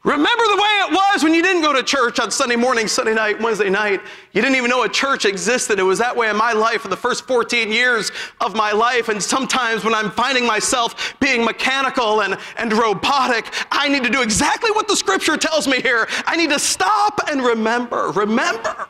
Remember 0.05 0.43
the 0.43 0.55
way 0.55 0.69
it 0.81 0.91
was 0.91 1.23
when 1.23 1.33
you 1.33 1.41
didn't 1.41 1.63
go 1.63 1.73
to 1.73 1.81
church 1.81 2.19
on 2.19 2.29
Sunday 2.29 2.55
morning, 2.55 2.87
Sunday 2.87 3.15
night, 3.15 3.41
Wednesday 3.41 3.71
night. 3.71 4.01
You 4.33 4.41
didn't 4.43 4.55
even 4.55 4.69
know 4.69 4.83
a 4.83 4.89
church 4.89 5.25
existed. 5.25 5.79
It 5.79 5.83
was 5.83 5.97
that 5.97 6.15
way 6.15 6.29
in 6.29 6.37
my 6.37 6.53
life 6.53 6.81
for 6.81 6.89
the 6.89 6.95
first 6.95 7.25
14 7.25 7.71
years 7.71 8.11
of 8.39 8.55
my 8.55 8.71
life. 8.71 9.09
And 9.09 9.21
sometimes 9.21 9.83
when 9.83 9.95
I'm 9.95 10.11
finding 10.11 10.45
myself 10.45 11.15
being 11.19 11.43
mechanical 11.43 12.21
and, 12.21 12.37
and 12.55 12.71
robotic, 12.71 13.51
I 13.71 13.89
need 13.89 14.03
to 14.03 14.11
do 14.11 14.21
exactly 14.21 14.69
what 14.69 14.87
the 14.87 14.95
scripture 14.95 15.37
tells 15.37 15.67
me 15.67 15.81
here. 15.81 16.07
I 16.27 16.35
need 16.35 16.51
to 16.51 16.59
stop 16.59 17.21
and 17.27 17.41
remember. 17.41 18.11
Remember. 18.11 18.87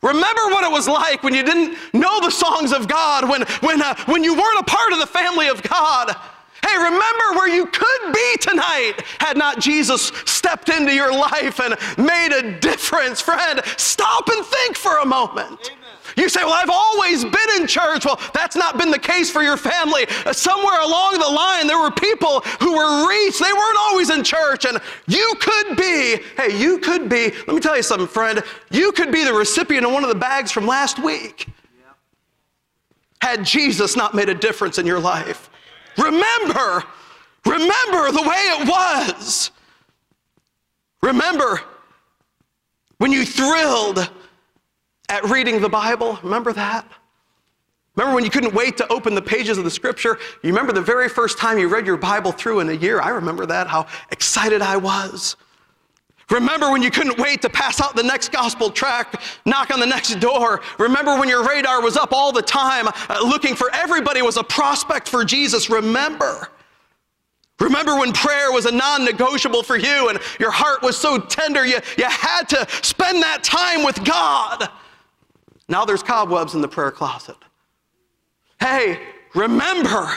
Remember 0.00 0.42
what 0.46 0.64
it 0.64 0.72
was 0.72 0.88
like 0.88 1.22
when 1.24 1.34
you 1.34 1.42
didn't 1.42 1.76
know 1.92 2.20
the 2.20 2.30
songs 2.30 2.72
of 2.72 2.88
God, 2.88 3.28
when, 3.28 3.42
when, 3.60 3.82
uh, 3.82 3.94
when 4.06 4.24
you 4.24 4.32
weren't 4.32 4.60
a 4.60 4.64
part 4.64 4.94
of 4.94 4.98
the 4.98 5.06
family 5.06 5.48
of 5.48 5.62
God. 5.62 6.16
Hey, 6.64 6.76
remember 6.76 7.38
where 7.38 7.48
you 7.48 7.66
could 7.66 8.12
be 8.12 8.36
tonight 8.40 8.94
had 9.20 9.36
not 9.36 9.60
Jesus 9.60 10.12
stepped 10.24 10.68
into 10.68 10.92
your 10.92 11.12
life 11.12 11.60
and 11.60 11.76
made 11.98 12.32
a 12.32 12.58
difference. 12.60 13.20
Friend, 13.20 13.60
stop 13.76 14.28
and 14.28 14.44
think 14.44 14.76
for 14.76 14.98
a 14.98 15.06
moment. 15.06 15.70
Amen. 15.72 15.86
You 16.16 16.28
say, 16.28 16.42
Well, 16.44 16.54
I've 16.54 16.70
always 16.70 17.24
been 17.24 17.60
in 17.60 17.66
church. 17.66 18.04
Well, 18.04 18.20
that's 18.32 18.56
not 18.56 18.78
been 18.78 18.90
the 18.90 18.98
case 18.98 19.30
for 19.30 19.42
your 19.42 19.56
family. 19.56 20.06
Uh, 20.24 20.32
somewhere 20.32 20.80
along 20.80 21.14
the 21.14 21.28
line, 21.28 21.66
there 21.66 21.78
were 21.78 21.90
people 21.90 22.40
who 22.60 22.76
were 22.76 23.08
reached. 23.08 23.40
They 23.40 23.52
weren't 23.52 23.78
always 23.78 24.10
in 24.10 24.24
church, 24.24 24.64
and 24.64 24.78
you 25.06 25.34
could 25.40 25.76
be, 25.76 26.18
hey, 26.36 26.58
you 26.58 26.78
could 26.78 27.08
be, 27.08 27.32
let 27.46 27.48
me 27.48 27.60
tell 27.60 27.76
you 27.76 27.82
something, 27.82 28.08
friend. 28.08 28.42
You 28.70 28.92
could 28.92 29.12
be 29.12 29.24
the 29.24 29.34
recipient 29.34 29.84
of 29.84 29.92
one 29.92 30.04
of 30.04 30.08
the 30.08 30.14
bags 30.14 30.50
from 30.50 30.66
last 30.66 31.02
week. 31.02 31.48
Had 33.20 33.44
Jesus 33.44 33.96
not 33.96 34.14
made 34.14 34.28
a 34.28 34.34
difference 34.34 34.78
in 34.78 34.86
your 34.86 35.00
life. 35.00 35.50
Remember, 35.98 36.84
remember 37.44 38.12
the 38.12 38.22
way 38.22 38.36
it 38.36 38.68
was. 38.68 39.50
Remember 41.02 41.60
when 42.98 43.12
you 43.12 43.24
thrilled 43.24 44.10
at 45.08 45.24
reading 45.24 45.60
the 45.60 45.68
Bible. 45.68 46.18
Remember 46.22 46.52
that? 46.52 46.86
Remember 47.94 48.14
when 48.14 48.24
you 48.24 48.30
couldn't 48.30 48.54
wait 48.54 48.76
to 48.76 48.92
open 48.92 49.14
the 49.14 49.22
pages 49.22 49.56
of 49.56 49.64
the 49.64 49.70
scripture? 49.70 50.18
You 50.42 50.50
remember 50.50 50.72
the 50.72 50.82
very 50.82 51.08
first 51.08 51.38
time 51.38 51.58
you 51.58 51.68
read 51.68 51.86
your 51.86 51.96
Bible 51.96 52.32
through 52.32 52.60
in 52.60 52.68
a 52.68 52.74
year? 52.74 53.00
I 53.00 53.08
remember 53.08 53.46
that, 53.46 53.68
how 53.68 53.86
excited 54.10 54.60
I 54.60 54.76
was. 54.76 55.36
Remember 56.30 56.72
when 56.72 56.82
you 56.82 56.90
couldn't 56.90 57.18
wait 57.18 57.40
to 57.42 57.48
pass 57.48 57.80
out 57.80 57.94
the 57.94 58.02
next 58.02 58.32
gospel 58.32 58.68
tract, 58.68 59.16
knock 59.44 59.70
on 59.70 59.78
the 59.78 59.86
next 59.86 60.18
door. 60.18 60.60
Remember 60.78 61.18
when 61.18 61.28
your 61.28 61.46
radar 61.46 61.80
was 61.80 61.96
up 61.96 62.12
all 62.12 62.32
the 62.32 62.42
time, 62.42 62.88
uh, 62.88 63.20
looking 63.20 63.54
for 63.54 63.70
everybody 63.72 64.22
was 64.22 64.36
a 64.36 64.42
prospect 64.42 65.08
for 65.08 65.24
Jesus. 65.24 65.70
Remember. 65.70 66.48
Remember 67.60 67.96
when 67.96 68.12
prayer 68.12 68.50
was 68.52 68.66
a 68.66 68.72
non 68.72 69.04
negotiable 69.04 69.62
for 69.62 69.76
you 69.76 70.08
and 70.08 70.18
your 70.40 70.50
heart 70.50 70.82
was 70.82 70.96
so 70.96 71.18
tender 71.18 71.64
you, 71.64 71.78
you 71.96 72.04
had 72.04 72.48
to 72.50 72.66
spend 72.82 73.22
that 73.22 73.42
time 73.44 73.84
with 73.84 74.04
God. 74.04 74.68
Now 75.68 75.84
there's 75.84 76.02
cobwebs 76.02 76.54
in 76.54 76.60
the 76.60 76.68
prayer 76.68 76.90
closet. 76.90 77.36
Hey, 78.60 79.00
remember. 79.34 80.10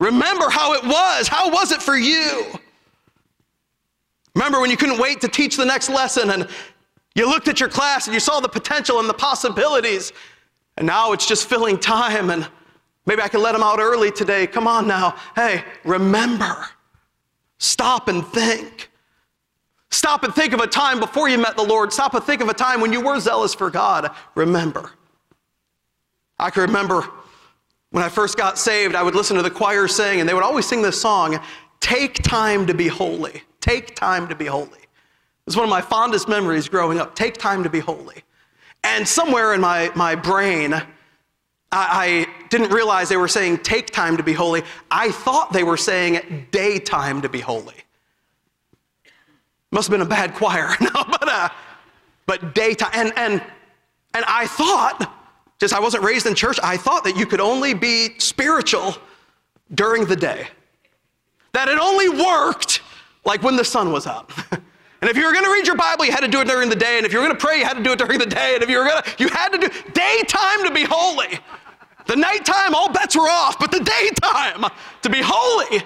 Remember 0.00 0.48
how 0.48 0.72
it 0.74 0.82
was. 0.82 1.28
How 1.28 1.50
was 1.50 1.72
it 1.72 1.80
for 1.82 1.96
you? 1.96 2.46
Remember 4.40 4.58
when 4.58 4.70
you 4.70 4.78
couldn't 4.78 4.98
wait 4.98 5.20
to 5.20 5.28
teach 5.28 5.58
the 5.58 5.66
next 5.66 5.90
lesson 5.90 6.30
and 6.30 6.48
you 7.14 7.28
looked 7.28 7.46
at 7.46 7.60
your 7.60 7.68
class 7.68 8.06
and 8.06 8.14
you 8.14 8.20
saw 8.20 8.40
the 8.40 8.48
potential 8.48 8.98
and 8.98 9.06
the 9.06 9.12
possibilities, 9.12 10.14
and 10.78 10.86
now 10.86 11.12
it's 11.12 11.28
just 11.28 11.46
filling 11.46 11.78
time 11.78 12.30
and 12.30 12.48
maybe 13.04 13.20
I 13.20 13.28
can 13.28 13.42
let 13.42 13.52
them 13.52 13.62
out 13.62 13.80
early 13.80 14.10
today. 14.10 14.46
Come 14.46 14.66
on 14.66 14.88
now. 14.88 15.14
Hey, 15.36 15.62
remember. 15.84 16.66
Stop 17.58 18.08
and 18.08 18.26
think. 18.28 18.90
Stop 19.90 20.24
and 20.24 20.34
think 20.34 20.54
of 20.54 20.60
a 20.60 20.66
time 20.66 21.00
before 21.00 21.28
you 21.28 21.36
met 21.36 21.58
the 21.58 21.62
Lord. 21.62 21.92
Stop 21.92 22.14
and 22.14 22.24
think 22.24 22.40
of 22.40 22.48
a 22.48 22.54
time 22.54 22.80
when 22.80 22.94
you 22.94 23.02
were 23.02 23.20
zealous 23.20 23.52
for 23.52 23.68
God. 23.68 24.10
Remember. 24.36 24.92
I 26.38 26.48
can 26.48 26.62
remember 26.62 27.06
when 27.90 28.02
I 28.02 28.08
first 28.08 28.38
got 28.38 28.56
saved, 28.56 28.94
I 28.94 29.02
would 29.02 29.14
listen 29.14 29.36
to 29.36 29.42
the 29.42 29.50
choir 29.50 29.86
sing, 29.86 30.20
and 30.20 30.26
they 30.26 30.32
would 30.32 30.44
always 30.44 30.64
sing 30.66 30.80
this 30.80 30.98
song 30.98 31.38
Take 31.80 32.22
time 32.22 32.66
to 32.68 32.72
be 32.72 32.88
holy. 32.88 33.42
Take 33.60 33.94
time 33.94 34.28
to 34.28 34.34
be 34.34 34.46
holy. 34.46 34.78
It's 35.46 35.56
one 35.56 35.64
of 35.64 35.70
my 35.70 35.80
fondest 35.80 36.28
memories 36.28 36.68
growing 36.68 36.98
up. 36.98 37.14
Take 37.14 37.36
time 37.36 37.62
to 37.64 37.70
be 37.70 37.80
holy. 37.80 38.22
And 38.84 39.06
somewhere 39.06 39.52
in 39.54 39.60
my, 39.60 39.90
my 39.94 40.14
brain, 40.14 40.74
I, 40.74 40.86
I 41.72 42.26
didn't 42.48 42.70
realize 42.70 43.08
they 43.08 43.16
were 43.16 43.28
saying 43.28 43.58
take 43.58 43.90
time 43.90 44.16
to 44.16 44.22
be 44.22 44.32
holy. 44.32 44.62
I 44.90 45.10
thought 45.10 45.52
they 45.52 45.64
were 45.64 45.76
saying 45.76 46.46
daytime 46.50 47.22
to 47.22 47.28
be 47.28 47.40
holy. 47.40 47.74
Must 49.70 49.88
have 49.88 49.92
been 49.92 50.06
a 50.06 50.08
bad 50.08 50.34
choir. 50.34 50.70
no, 50.80 50.90
but, 50.92 51.28
uh, 51.28 51.48
but 52.26 52.54
daytime. 52.54 52.90
And, 52.94 53.12
and, 53.16 53.42
and 54.14 54.24
I 54.26 54.46
thought 54.46 55.12
Just 55.60 55.74
I 55.74 55.80
wasn't 55.80 56.02
raised 56.02 56.26
in 56.26 56.34
church. 56.34 56.58
I 56.62 56.78
thought 56.78 57.04
that 57.04 57.16
you 57.16 57.26
could 57.26 57.40
only 57.40 57.74
be 57.74 58.18
spiritual 58.18 58.96
during 59.74 60.06
the 60.06 60.16
day. 60.16 60.48
That 61.52 61.68
it 61.68 61.78
only 61.78 62.08
worked 62.08 62.79
like 63.24 63.42
when 63.42 63.56
the 63.56 63.64
sun 63.64 63.92
was 63.92 64.06
up. 64.06 64.32
And 65.00 65.08
if 65.08 65.16
you 65.16 65.24
were 65.24 65.32
going 65.32 65.44
to 65.44 65.50
read 65.50 65.66
your 65.66 65.76
Bible, 65.76 66.04
you 66.04 66.12
had 66.12 66.20
to 66.20 66.28
do 66.28 66.40
it 66.40 66.46
during 66.46 66.68
the 66.68 66.76
day. 66.76 66.98
And 66.98 67.06
if 67.06 67.12
you 67.12 67.20
were 67.20 67.24
going 67.24 67.36
to 67.36 67.40
pray, 67.40 67.58
you 67.58 67.64
had 67.64 67.76
to 67.78 67.82
do 67.82 67.92
it 67.92 67.98
during 67.98 68.18
the 68.18 68.26
day. 68.26 68.54
And 68.54 68.62
if 68.62 68.68
you 68.68 68.78
were 68.78 68.84
going 68.84 69.02
to, 69.02 69.10
you 69.18 69.28
had 69.28 69.48
to 69.48 69.58
do 69.58 69.68
daytime 69.92 70.64
to 70.64 70.70
be 70.70 70.84
holy. 70.84 71.38
The 72.06 72.16
nighttime, 72.16 72.74
all 72.74 72.92
bets 72.92 73.16
were 73.16 73.28
off, 73.28 73.58
but 73.58 73.70
the 73.70 73.80
daytime 73.80 74.70
to 75.02 75.08
be 75.08 75.20
holy. 75.22 75.82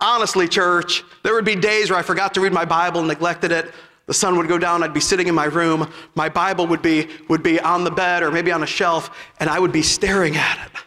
Honestly, 0.00 0.48
church, 0.48 1.04
there 1.22 1.34
would 1.34 1.44
be 1.44 1.54
days 1.54 1.90
where 1.90 1.98
I 1.98 2.02
forgot 2.02 2.34
to 2.34 2.40
read 2.40 2.52
my 2.52 2.64
Bible 2.64 3.00
and 3.00 3.08
neglected 3.08 3.52
it. 3.52 3.72
The 4.06 4.14
sun 4.14 4.36
would 4.38 4.48
go 4.48 4.58
down, 4.58 4.82
I'd 4.82 4.94
be 4.94 5.00
sitting 5.00 5.26
in 5.26 5.34
my 5.34 5.44
room, 5.44 5.92
my 6.14 6.30
Bible 6.30 6.66
would 6.68 6.80
be, 6.80 7.08
would 7.28 7.42
be 7.42 7.60
on 7.60 7.84
the 7.84 7.90
bed 7.90 8.22
or 8.22 8.30
maybe 8.30 8.50
on 8.50 8.62
a 8.62 8.66
shelf, 8.66 9.10
and 9.38 9.50
I 9.50 9.58
would 9.58 9.72
be 9.72 9.82
staring 9.82 10.36
at 10.36 10.58
it 10.66 10.82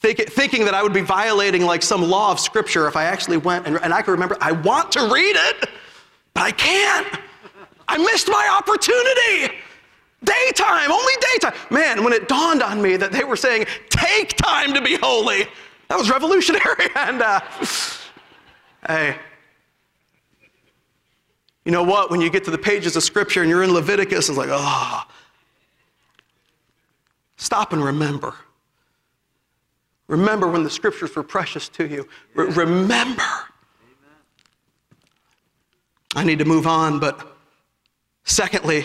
thinking 0.00 0.64
that 0.64 0.74
I 0.74 0.82
would 0.82 0.94
be 0.94 1.02
violating 1.02 1.64
like 1.64 1.82
some 1.82 2.02
law 2.02 2.32
of 2.32 2.40
scripture 2.40 2.88
if 2.88 2.96
I 2.96 3.04
actually 3.04 3.36
went 3.36 3.66
and, 3.66 3.78
and 3.82 3.92
I 3.92 4.00
can 4.02 4.12
remember, 4.12 4.36
I 4.40 4.52
want 4.52 4.92
to 4.92 5.12
read 5.12 5.36
it, 5.36 5.68
but 6.32 6.42
I 6.42 6.50
can't. 6.52 7.06
I 7.86 7.98
missed 7.98 8.28
my 8.28 8.56
opportunity. 8.58 9.56
Daytime, 10.24 10.90
only 10.90 11.12
daytime. 11.32 11.54
Man, 11.70 12.04
when 12.04 12.12
it 12.12 12.28
dawned 12.28 12.62
on 12.62 12.80
me 12.80 12.96
that 12.96 13.12
they 13.12 13.24
were 13.24 13.36
saying, 13.36 13.66
take 13.88 14.36
time 14.36 14.72
to 14.74 14.80
be 14.80 14.96
holy, 14.96 15.46
that 15.88 15.98
was 15.98 16.10
revolutionary. 16.10 16.86
and 16.96 17.20
uh, 17.20 17.40
hey, 18.86 19.16
you 21.64 21.72
know 21.72 21.82
what? 21.82 22.10
When 22.10 22.20
you 22.20 22.30
get 22.30 22.44
to 22.44 22.50
the 22.50 22.58
pages 22.58 22.96
of 22.96 23.02
scripture 23.02 23.42
and 23.42 23.50
you're 23.50 23.62
in 23.62 23.72
Leviticus, 23.72 24.28
it's 24.28 24.38
like, 24.38 24.48
oh, 24.50 25.02
stop 27.36 27.72
and 27.72 27.84
remember. 27.84 28.34
Remember 30.10 30.48
when 30.48 30.64
the 30.64 30.70
scriptures 30.70 31.14
were 31.14 31.22
precious 31.22 31.68
to 31.68 31.86
you. 31.86 32.08
Re- 32.34 32.46
remember. 32.46 33.22
I 36.16 36.24
need 36.24 36.40
to 36.40 36.44
move 36.44 36.66
on, 36.66 36.98
but 36.98 37.36
secondly, 38.24 38.84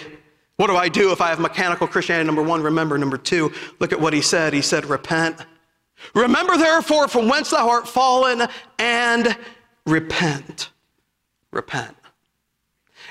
what 0.57 0.67
do 0.67 0.75
I 0.75 0.87
do 0.87 1.11
if 1.11 1.21
I 1.21 1.29
have 1.29 1.39
mechanical 1.39 1.87
Christianity? 1.87 2.27
Number 2.27 2.43
one, 2.43 2.61
remember. 2.61 2.95
Number 2.99 3.17
two, 3.17 3.51
look 3.79 3.91
at 3.91 3.99
what 3.99 4.13
he 4.13 4.21
said. 4.21 4.53
He 4.53 4.61
said, 4.61 4.85
repent. 4.85 5.43
Remember, 6.13 6.57
therefore, 6.57 7.07
from 7.07 7.27
whence 7.27 7.49
thou 7.49 7.69
art 7.69 7.87
fallen, 7.87 8.47
and 8.77 9.35
repent. 9.87 10.69
Repent. 11.51 11.95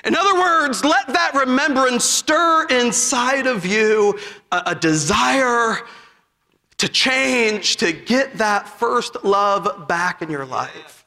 In 0.05 0.15
other 0.15 0.35
words, 0.35 0.85
let 0.85 1.07
that 1.07 1.33
remembrance 1.33 2.05
stir 2.05 2.67
inside 2.69 3.45
of 3.45 3.65
you 3.65 4.17
a, 4.53 4.63
a 4.67 4.75
desire 4.75 5.79
to 6.77 6.87
change, 6.87 7.77
to 7.77 7.93
get 7.93 8.37
that 8.37 8.67
first 8.67 9.23
love 9.23 9.87
back 9.87 10.21
in 10.21 10.29
your 10.29 10.45
life. 10.45 11.05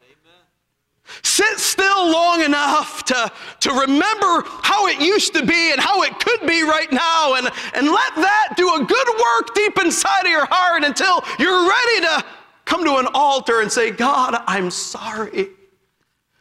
Sit 1.22 1.58
still 1.58 2.10
long 2.10 2.42
enough 2.42 3.04
to, 3.06 3.32
to 3.60 3.70
remember 3.72 4.44
how 4.62 4.86
it 4.88 5.00
used 5.00 5.34
to 5.34 5.44
be 5.44 5.72
and 5.72 5.80
how 5.80 6.02
it 6.02 6.18
could 6.20 6.46
be 6.46 6.62
right 6.62 6.90
now, 6.92 7.34
and, 7.34 7.48
and 7.74 7.88
let 7.88 8.14
that 8.16 8.54
do 8.56 8.74
a 8.74 8.84
good 8.84 9.08
work 9.08 9.54
deep 9.54 9.78
inside 9.78 10.24
of 10.24 10.30
your 10.30 10.46
heart 10.50 10.84
until 10.84 11.24
you're 11.38 11.68
ready 11.68 12.06
to 12.06 12.24
come 12.66 12.84
to 12.84 12.96
an 12.96 13.08
altar 13.14 13.62
and 13.62 13.72
say, 13.72 13.90
God, 13.90 14.42
I'm 14.46 14.70
sorry. 14.70 15.48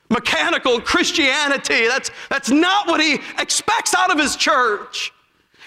Mechanical 0.09 0.79
Christianity, 0.81 1.87
that's, 1.87 2.11
that's 2.29 2.49
not 2.49 2.87
what 2.87 3.01
he 3.01 3.19
expects 3.39 3.93
out 3.93 4.11
of 4.11 4.17
his 4.17 4.35
church. 4.35 5.13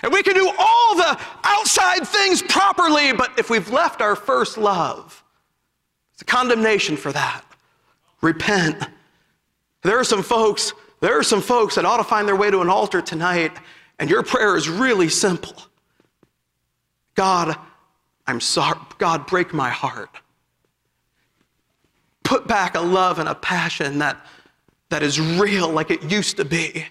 And 0.02 0.12
we 0.12 0.22
can 0.22 0.34
do 0.34 0.50
all 0.58 0.96
the 0.96 1.18
outside 1.44 2.06
things 2.06 2.42
properly, 2.42 3.12
but 3.12 3.38
if 3.38 3.50
we've 3.50 3.70
left 3.70 4.00
our 4.00 4.16
first 4.16 4.56
love, 4.56 5.22
it's 6.14 6.22
a 6.22 6.24
condemnation 6.24 6.96
for 6.96 7.12
that. 7.12 7.44
Repent. 8.22 8.82
There 9.82 9.98
are 9.98 10.04
some 10.04 10.22
folks, 10.22 10.72
there 11.00 11.18
are 11.18 11.22
some 11.22 11.40
folks 11.40 11.74
that 11.74 11.84
ought 11.84 11.98
to 11.98 12.04
find 12.04 12.26
their 12.26 12.36
way 12.36 12.50
to 12.50 12.60
an 12.60 12.68
altar 12.68 13.02
tonight, 13.02 13.52
and 13.98 14.08
your 14.08 14.22
prayer 14.22 14.56
is 14.56 14.68
really 14.68 15.08
simple. 15.08 15.54
God, 17.14 17.56
I'm 18.26 18.40
sorry. 18.40 18.78
God, 18.98 19.26
break 19.26 19.52
my 19.52 19.70
heart. 19.70 20.10
Put 22.22 22.46
back 22.46 22.74
a 22.74 22.80
love 22.80 23.18
and 23.18 23.28
a 23.28 23.34
passion 23.34 23.98
that, 23.98 24.24
that 24.88 25.02
is 25.02 25.20
real 25.20 25.68
like 25.68 25.90
it 25.90 26.10
used 26.10 26.36
to 26.36 26.44
be. 26.44 26.86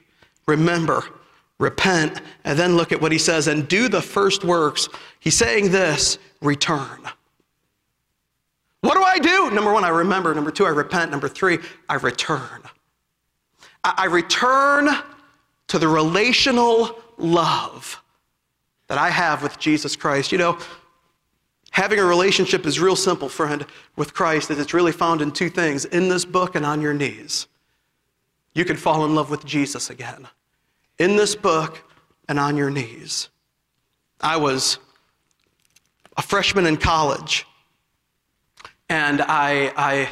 Remember, 0.47 1.03
repent, 1.59 2.21
and 2.45 2.57
then 2.57 2.75
look 2.75 2.91
at 2.91 3.01
what 3.01 3.11
he 3.11 3.17
says 3.17 3.47
and 3.47 3.67
do 3.67 3.89
the 3.89 4.01
first 4.01 4.43
works. 4.43 4.87
He's 5.19 5.37
saying 5.37 5.71
this 5.71 6.17
return. 6.41 7.01
What 8.81 8.95
do 8.95 9.03
I 9.03 9.19
do? 9.19 9.51
Number 9.51 9.73
one, 9.73 9.83
I 9.83 9.89
remember. 9.89 10.33
Number 10.33 10.51
two, 10.51 10.65
I 10.65 10.69
repent. 10.69 11.11
Number 11.11 11.27
three, 11.27 11.59
I 11.89 11.95
return. 11.95 12.63
I 13.83 14.05
return 14.05 14.89
to 15.67 15.79
the 15.79 15.87
relational 15.87 16.97
love 17.17 18.01
that 18.87 18.97
I 18.97 19.09
have 19.09 19.43
with 19.43 19.59
Jesus 19.59 19.95
Christ. 19.95 20.31
You 20.31 20.37
know, 20.37 20.57
having 21.71 21.99
a 21.99 22.05
relationship 22.05 22.65
is 22.65 22.79
real 22.79 22.95
simple, 22.95 23.27
friend, 23.27 23.65
with 23.97 24.13
Christ, 24.13 24.49
is 24.49 24.59
it's 24.59 24.73
really 24.73 24.93
found 24.93 25.21
in 25.21 25.31
two 25.31 25.49
things 25.49 25.83
in 25.85 26.07
this 26.07 26.23
book 26.23 26.55
and 26.55 26.65
on 26.65 26.81
your 26.81 26.93
knees. 26.93 27.47
You 28.53 28.63
can 28.63 28.77
fall 28.77 29.03
in 29.05 29.13
love 29.13 29.29
with 29.29 29.45
Jesus 29.45 29.89
again 29.89 30.27
in 30.99 31.15
this 31.15 31.35
book 31.35 31.83
and 32.27 32.39
on 32.39 32.55
your 32.57 32.69
knees. 32.69 33.29
I 34.21 34.38
was 34.38 34.77
a 36.17 36.21
freshman 36.21 36.65
in 36.65 36.77
college, 36.77 37.47
and 38.89 39.21
I, 39.21 39.73
I 39.75 40.09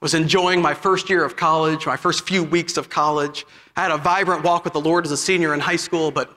was 0.00 0.14
enjoying 0.14 0.62
my 0.62 0.74
first 0.74 1.10
year 1.10 1.24
of 1.24 1.36
college, 1.36 1.86
my 1.86 1.96
first 1.96 2.26
few 2.26 2.42
weeks 2.42 2.76
of 2.76 2.88
college. 2.88 3.44
I 3.76 3.82
had 3.82 3.90
a 3.90 3.98
vibrant 3.98 4.44
walk 4.44 4.64
with 4.64 4.72
the 4.72 4.80
Lord 4.80 5.04
as 5.04 5.12
a 5.12 5.16
senior 5.16 5.54
in 5.54 5.60
high 5.60 5.76
school, 5.76 6.10
but 6.10 6.36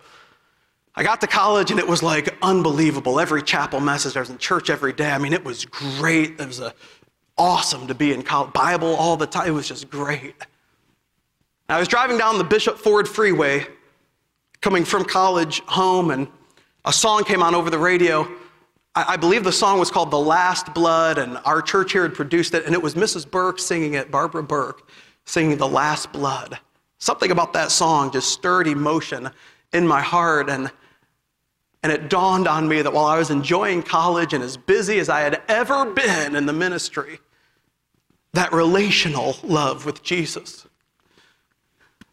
I 0.96 1.04
got 1.04 1.22
to 1.22 1.28
college 1.28 1.72
and 1.72 1.80
it 1.80 1.88
was 1.88 2.04
like 2.04 2.36
unbelievable. 2.42 3.20
Every 3.20 3.42
chapel 3.42 3.80
message, 3.80 4.18
I 4.18 4.20
was 4.20 4.30
in 4.30 4.38
church 4.38 4.70
every 4.70 4.92
day. 4.92 5.12
I 5.12 5.18
mean, 5.18 5.32
it 5.32 5.46
was 5.46 5.64
great. 5.66 6.40
It 6.40 6.48
was 6.48 6.60
a, 6.60 6.74
awesome 7.38 7.88
to 7.88 7.96
be 7.96 8.14
in 8.14 8.22
college, 8.24 8.54
Bible 8.54 8.96
all 8.96 9.18
the 9.18 9.26
time. 9.26 9.48
It 9.48 9.52
was 9.52 9.68
just 9.68 9.90
great. 9.90 10.36
I 11.72 11.80
was 11.80 11.88
driving 11.88 12.18
down 12.18 12.38
the 12.38 12.44
Bishop 12.44 12.78
Ford 12.78 13.08
Freeway, 13.08 13.66
coming 14.60 14.84
from 14.84 15.06
college 15.06 15.62
home, 15.68 16.12
and 16.12 16.28
a 16.84 16.92
song 16.92 17.24
came 17.24 17.42
on 17.42 17.56
over 17.56 17.70
the 17.70 17.80
radio. 17.80 18.28
I, 18.94 19.14
I 19.14 19.16
believe 19.16 19.46
the 19.46 19.54
song 19.54 19.80
was 19.80 19.90
called 19.90 20.12
The 20.12 20.20
Last 20.20 20.74
Blood, 20.74 21.18
and 21.18 21.38
our 21.46 21.62
church 21.62 21.94
here 21.94 22.02
had 22.04 22.14
produced 22.14 22.54
it, 22.56 22.66
and 22.66 22.74
it 22.74 22.82
was 22.84 22.96
Mrs. 22.96 23.30
Burke 23.30 23.58
singing 23.58 23.94
it, 23.94 24.12
Barbara 24.12 24.44
Burke, 24.44 24.90
singing 25.24 25.58
The 25.58 25.68
Last 25.68 26.12
Blood. 26.12 26.60
Something 26.98 27.32
about 27.32 27.54
that 27.54 27.72
song 27.72 28.12
just 28.12 28.34
stirred 28.34 28.68
emotion 28.68 29.30
in 29.72 29.88
my 29.88 30.02
heart, 30.02 30.50
and, 30.50 30.70
and 31.84 31.92
it 31.94 32.10
dawned 32.10 32.50
on 32.50 32.68
me 32.68 32.82
that 32.82 32.92
while 32.92 33.06
I 33.06 33.18
was 33.18 33.30
enjoying 33.30 33.82
college 33.82 34.34
and 34.34 34.44
as 34.44 34.58
busy 34.58 35.00
as 35.00 35.08
I 35.08 35.22
had 35.22 35.42
ever 35.48 35.86
been 35.86 36.36
in 36.36 36.46
the 36.46 36.54
ministry, 36.54 37.20
that 38.34 38.52
relational 38.52 39.38
love 39.42 39.86
with 39.86 40.04
Jesus 40.04 40.68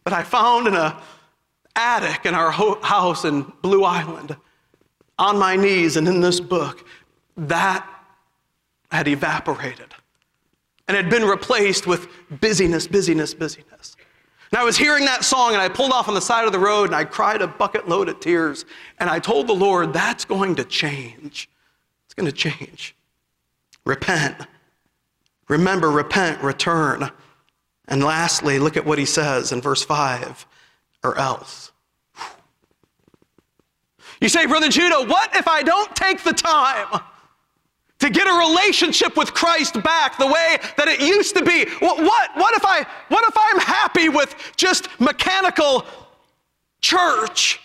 that 0.09 0.19
I 0.19 0.23
found 0.23 0.67
in 0.67 0.75
a 0.75 0.99
attic 1.77 2.25
in 2.25 2.35
our 2.35 2.51
house 2.51 3.27
in 3.27 3.43
Blue 3.61 3.85
Island, 3.85 4.35
on 5.19 5.39
my 5.39 5.55
knees 5.55 5.99
and 5.99 6.09
in 6.09 6.23
this 6.23 6.41
book, 6.41 6.87
that 7.37 7.87
had 8.91 9.07
evaporated 9.07 9.95
and 10.87 10.97
had 10.97 11.11
been 11.11 11.27
replaced 11.27 11.87
with 11.87 12.09
busyness, 12.41 12.87
busyness, 12.87 13.35
busyness. 13.35 13.97
And 14.51 14.59
I 14.59 14.65
was 14.65 14.79
hearing 14.79 15.05
that 15.05 15.25
song 15.25 15.53
and 15.53 15.61
I 15.61 15.69
pulled 15.69 15.93
off 15.93 16.09
on 16.09 16.15
the 16.15 16.23
side 16.23 16.47
of 16.47 16.53
the 16.53 16.59
road 16.59 16.87
and 16.87 16.95
I 16.95 17.05
cried 17.05 17.43
a 17.43 17.47
bucket 17.47 17.87
load 17.87 18.09
of 18.09 18.19
tears 18.19 18.65
and 18.99 19.11
I 19.11 19.19
told 19.19 19.47
the 19.47 19.53
Lord, 19.53 19.93
that's 19.93 20.25
going 20.25 20.55
to 20.55 20.65
change. 20.65 21.51
It's 22.07 22.15
going 22.15 22.25
to 22.25 22.33
change. 22.33 22.97
Repent. 23.85 24.39
Remember, 25.49 25.91
repent, 25.91 26.43
return. 26.43 27.11
And 27.89 28.05
lastly, 28.05 28.59
look 28.59 28.77
at 28.77 28.85
what 28.85 28.99
he 28.99 29.07
says 29.07 29.51
in 29.51 29.61
verse 29.63 29.83
5 29.83 30.47
or 31.03 31.19
else. 31.19 31.73
You 34.21 34.29
say, 34.29 34.47
Brother 34.47 34.69
Judah, 34.69 35.05
what 35.07 35.35
if 35.35 35.49
I 35.49 35.63
don't 35.63 35.95
take 35.97 36.23
the 36.23 36.33
time 36.33 37.01
to 38.01 38.11
get 38.11 38.27
a 38.27 38.33
relationship 38.33 39.17
with 39.17 39.33
Christ 39.33 39.83
back 39.83 40.19
the 40.19 40.27
way 40.27 40.59
that 40.77 40.89
it 40.89 41.01
used 41.01 41.37
to 41.37 41.45
be? 41.45 41.67
What, 41.79 42.03
what, 42.03 42.31
what, 42.35 42.55
if, 42.55 42.65
I, 42.65 42.85
what 43.09 43.27
if 43.27 43.37
I'm 43.37 43.61
happy 43.61 44.09
with 44.09 44.35
just 44.57 44.89
mechanical 45.01 45.87
church? 46.81 47.61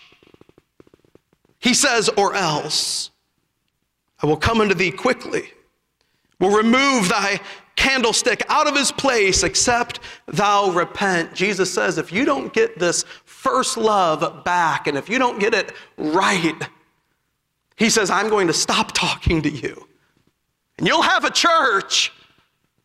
He 1.58 1.74
says, 1.74 2.08
or 2.16 2.34
else 2.34 3.10
I 4.22 4.26
will 4.26 4.36
come 4.36 4.60
unto 4.60 4.74
thee 4.74 4.90
quickly, 4.90 5.52
will 6.38 6.56
remove 6.56 7.08
thy 7.08 7.40
candlestick 7.84 8.42
out 8.48 8.66
of 8.66 8.74
his 8.74 8.90
place 8.90 9.42
except 9.42 10.00
thou 10.26 10.70
repent. 10.70 11.34
Jesus 11.34 11.72
says, 11.72 11.98
if 11.98 12.10
you 12.10 12.24
don't 12.24 12.52
get 12.52 12.78
this 12.78 13.04
first 13.24 13.76
love 13.76 14.42
back. 14.42 14.86
And 14.86 14.96
if 14.96 15.08
you 15.10 15.18
don't 15.18 15.38
get 15.38 15.52
it 15.52 15.72
right, 15.98 16.68
he 17.76 17.90
says, 17.90 18.08
I'm 18.08 18.30
going 18.30 18.46
to 18.46 18.54
stop 18.54 18.92
talking 18.92 19.42
to 19.42 19.50
you. 19.50 19.86
And 20.78 20.86
you'll 20.86 21.02
have 21.02 21.24
a 21.24 21.30
church, 21.30 22.10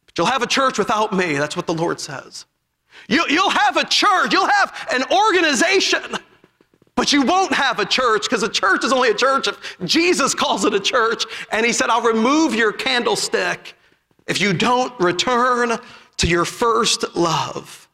but 0.06 0.18
you'll 0.18 0.28
have 0.28 0.44
a 0.44 0.48
church 0.48 0.78
without 0.78 1.14
me. 1.14 1.38
That's 1.38 1.56
what 1.56 1.66
the 1.66 1.74
Lord 1.74 2.02
says. 2.02 2.46
You, 3.08 3.24
will 3.30 3.50
have 3.50 3.78
a 3.78 3.86
church, 3.86 4.34
you'll 4.34 4.50
have 4.50 4.88
an 4.92 5.04
organization, 5.12 6.18
but 6.96 7.14
you 7.14 7.22
won't 7.22 7.54
have 7.54 7.80
a 7.80 7.86
church 7.86 8.24
because 8.24 8.44
a 8.44 8.50
church 8.50 8.84
is 8.84 8.92
only 8.92 9.10
a 9.10 9.16
church 9.16 9.48
if 9.48 9.78
Jesus 9.86 10.36
calls 10.36 10.66
it 10.66 10.74
a 10.74 10.80
church. 10.80 11.24
And 11.54 11.66
he 11.66 11.72
said, 11.72 11.90
I'll 11.90 12.02
remove 12.02 12.54
your 12.54 12.74
candlestick 12.74 13.76
if 14.30 14.40
you 14.40 14.54
don't 14.54 14.98
return 15.00 15.78
to 16.18 16.28
your 16.28 16.46
first 16.46 17.16
love. 17.16 17.90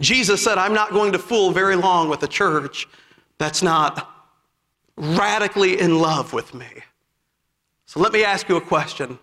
Jesus 0.00 0.42
said, 0.42 0.58
I'm 0.58 0.72
not 0.72 0.90
going 0.90 1.12
to 1.12 1.18
fool 1.18 1.52
very 1.52 1.76
long 1.76 2.08
with 2.08 2.22
a 2.22 2.28
church 2.28 2.88
that's 3.38 3.62
not 3.62 4.10
radically 4.96 5.78
in 5.78 5.98
love 5.98 6.32
with 6.32 6.54
me. 6.54 6.66
So 7.84 8.00
let 8.00 8.12
me 8.12 8.24
ask 8.24 8.48
you 8.48 8.56
a 8.56 8.60
question. 8.60 9.18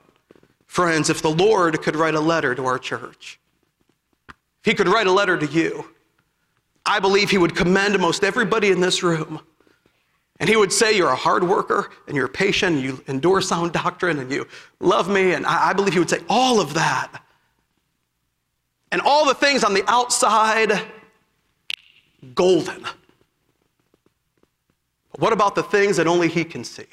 Friends, 0.68 1.10
if 1.10 1.22
the 1.22 1.32
Lord 1.32 1.82
could 1.82 1.96
write 1.96 2.16
a 2.16 2.20
letter 2.20 2.56
to 2.56 2.66
our 2.66 2.80
church, 2.80 3.40
if 4.30 4.66
He 4.66 4.74
could 4.74 4.88
write 4.88 5.08
a 5.08 5.12
letter 5.12 5.38
to 5.38 5.46
you, 5.48 5.86
I 6.86 7.00
believe 7.00 7.30
He 7.30 7.38
would 7.38 7.56
commend 7.56 8.00
most 8.00 8.24
everybody 8.24 8.72
in 8.72 8.80
this 8.80 9.04
room. 9.04 9.42
And 10.44 10.50
He 10.50 10.58
would 10.58 10.74
say, 10.74 10.92
You're 10.92 11.08
a 11.08 11.16
hard 11.16 11.46
worker, 11.46 11.90
and 12.06 12.18
you're 12.18 12.28
patient, 12.28 12.76
and 12.76 12.84
you 12.84 13.02
endure 13.08 13.40
sound 13.40 13.72
doctrine, 13.72 14.20
and 14.20 14.30
you 14.30 14.46
love 14.82 15.10
me. 15.10 15.36
And 15.36 15.46
I 15.46 15.72
believe 15.72 15.94
He 15.94 16.00
would 16.00 16.10
say 16.10 16.20
all 16.28 16.60
of 16.60 16.74
that. 16.74 17.24
And 18.92 19.00
all 19.00 19.26
the 19.26 19.36
things 19.36 19.64
on 19.64 19.74
the 19.74 19.86
outside, 19.88 20.82
golden. 22.36 22.82
But 25.12 25.22
what 25.22 25.32
about 25.32 25.56
the 25.56 25.64
things 25.64 25.96
that 25.96 26.08
only 26.08 26.28
He 26.28 26.44
can 26.44 26.66
see? 26.66 26.88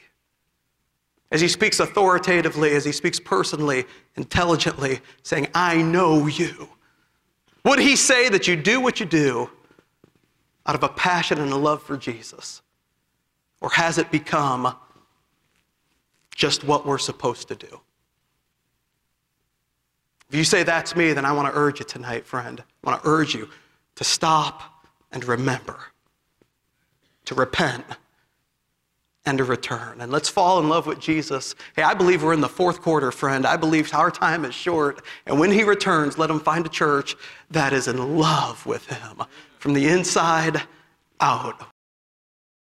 As 1.32 1.40
He 1.40 1.48
speaks 1.48 1.80
authoritatively, 1.80 2.76
as 2.76 2.84
He 2.84 2.92
speaks 2.92 3.18
personally, 3.18 3.84
intelligently, 4.14 5.00
saying, 5.24 5.48
I 5.56 5.82
know 5.82 6.28
you. 6.28 6.68
Would 7.64 7.80
He 7.80 7.96
say 7.96 8.28
that 8.28 8.46
you 8.46 8.54
do 8.54 8.80
what 8.80 9.00
you 9.00 9.06
do 9.06 9.50
out 10.66 10.76
of 10.76 10.84
a 10.84 10.88
passion 10.88 11.40
and 11.40 11.50
a 11.50 11.56
love 11.56 11.82
for 11.82 11.96
Jesus? 11.96 12.62
Or 13.60 13.70
has 13.70 13.98
it 13.98 14.10
become 14.10 14.74
just 16.34 16.64
what 16.64 16.86
we're 16.86 16.98
supposed 16.98 17.48
to 17.48 17.54
do? 17.54 17.80
If 20.28 20.36
you 20.36 20.44
say 20.44 20.62
that's 20.62 20.94
me, 20.94 21.12
then 21.12 21.24
I 21.24 21.32
want 21.32 21.52
to 21.52 21.58
urge 21.58 21.80
you 21.80 21.84
tonight, 21.84 22.24
friend. 22.24 22.62
I 22.84 22.90
want 22.90 23.02
to 23.02 23.08
urge 23.08 23.34
you 23.34 23.48
to 23.96 24.04
stop 24.04 24.86
and 25.12 25.24
remember, 25.24 25.76
to 27.24 27.34
repent 27.34 27.84
and 29.26 29.38
to 29.38 29.44
return. 29.44 30.00
And 30.00 30.10
let's 30.10 30.28
fall 30.28 30.60
in 30.60 30.68
love 30.68 30.86
with 30.86 31.00
Jesus. 31.00 31.54
Hey, 31.76 31.82
I 31.82 31.94
believe 31.94 32.22
we're 32.22 32.32
in 32.32 32.40
the 32.40 32.48
fourth 32.48 32.80
quarter, 32.80 33.10
friend. 33.12 33.44
I 33.44 33.56
believe 33.56 33.92
our 33.92 34.10
time 34.10 34.44
is 34.44 34.54
short. 34.54 35.04
And 35.26 35.38
when 35.38 35.50
he 35.50 35.64
returns, 35.64 36.16
let 36.16 36.30
him 36.30 36.40
find 36.40 36.64
a 36.64 36.70
church 36.70 37.16
that 37.50 37.72
is 37.72 37.88
in 37.88 38.16
love 38.16 38.64
with 38.64 38.86
him 38.86 39.22
from 39.58 39.74
the 39.74 39.88
inside 39.88 40.62
out. 41.20 41.60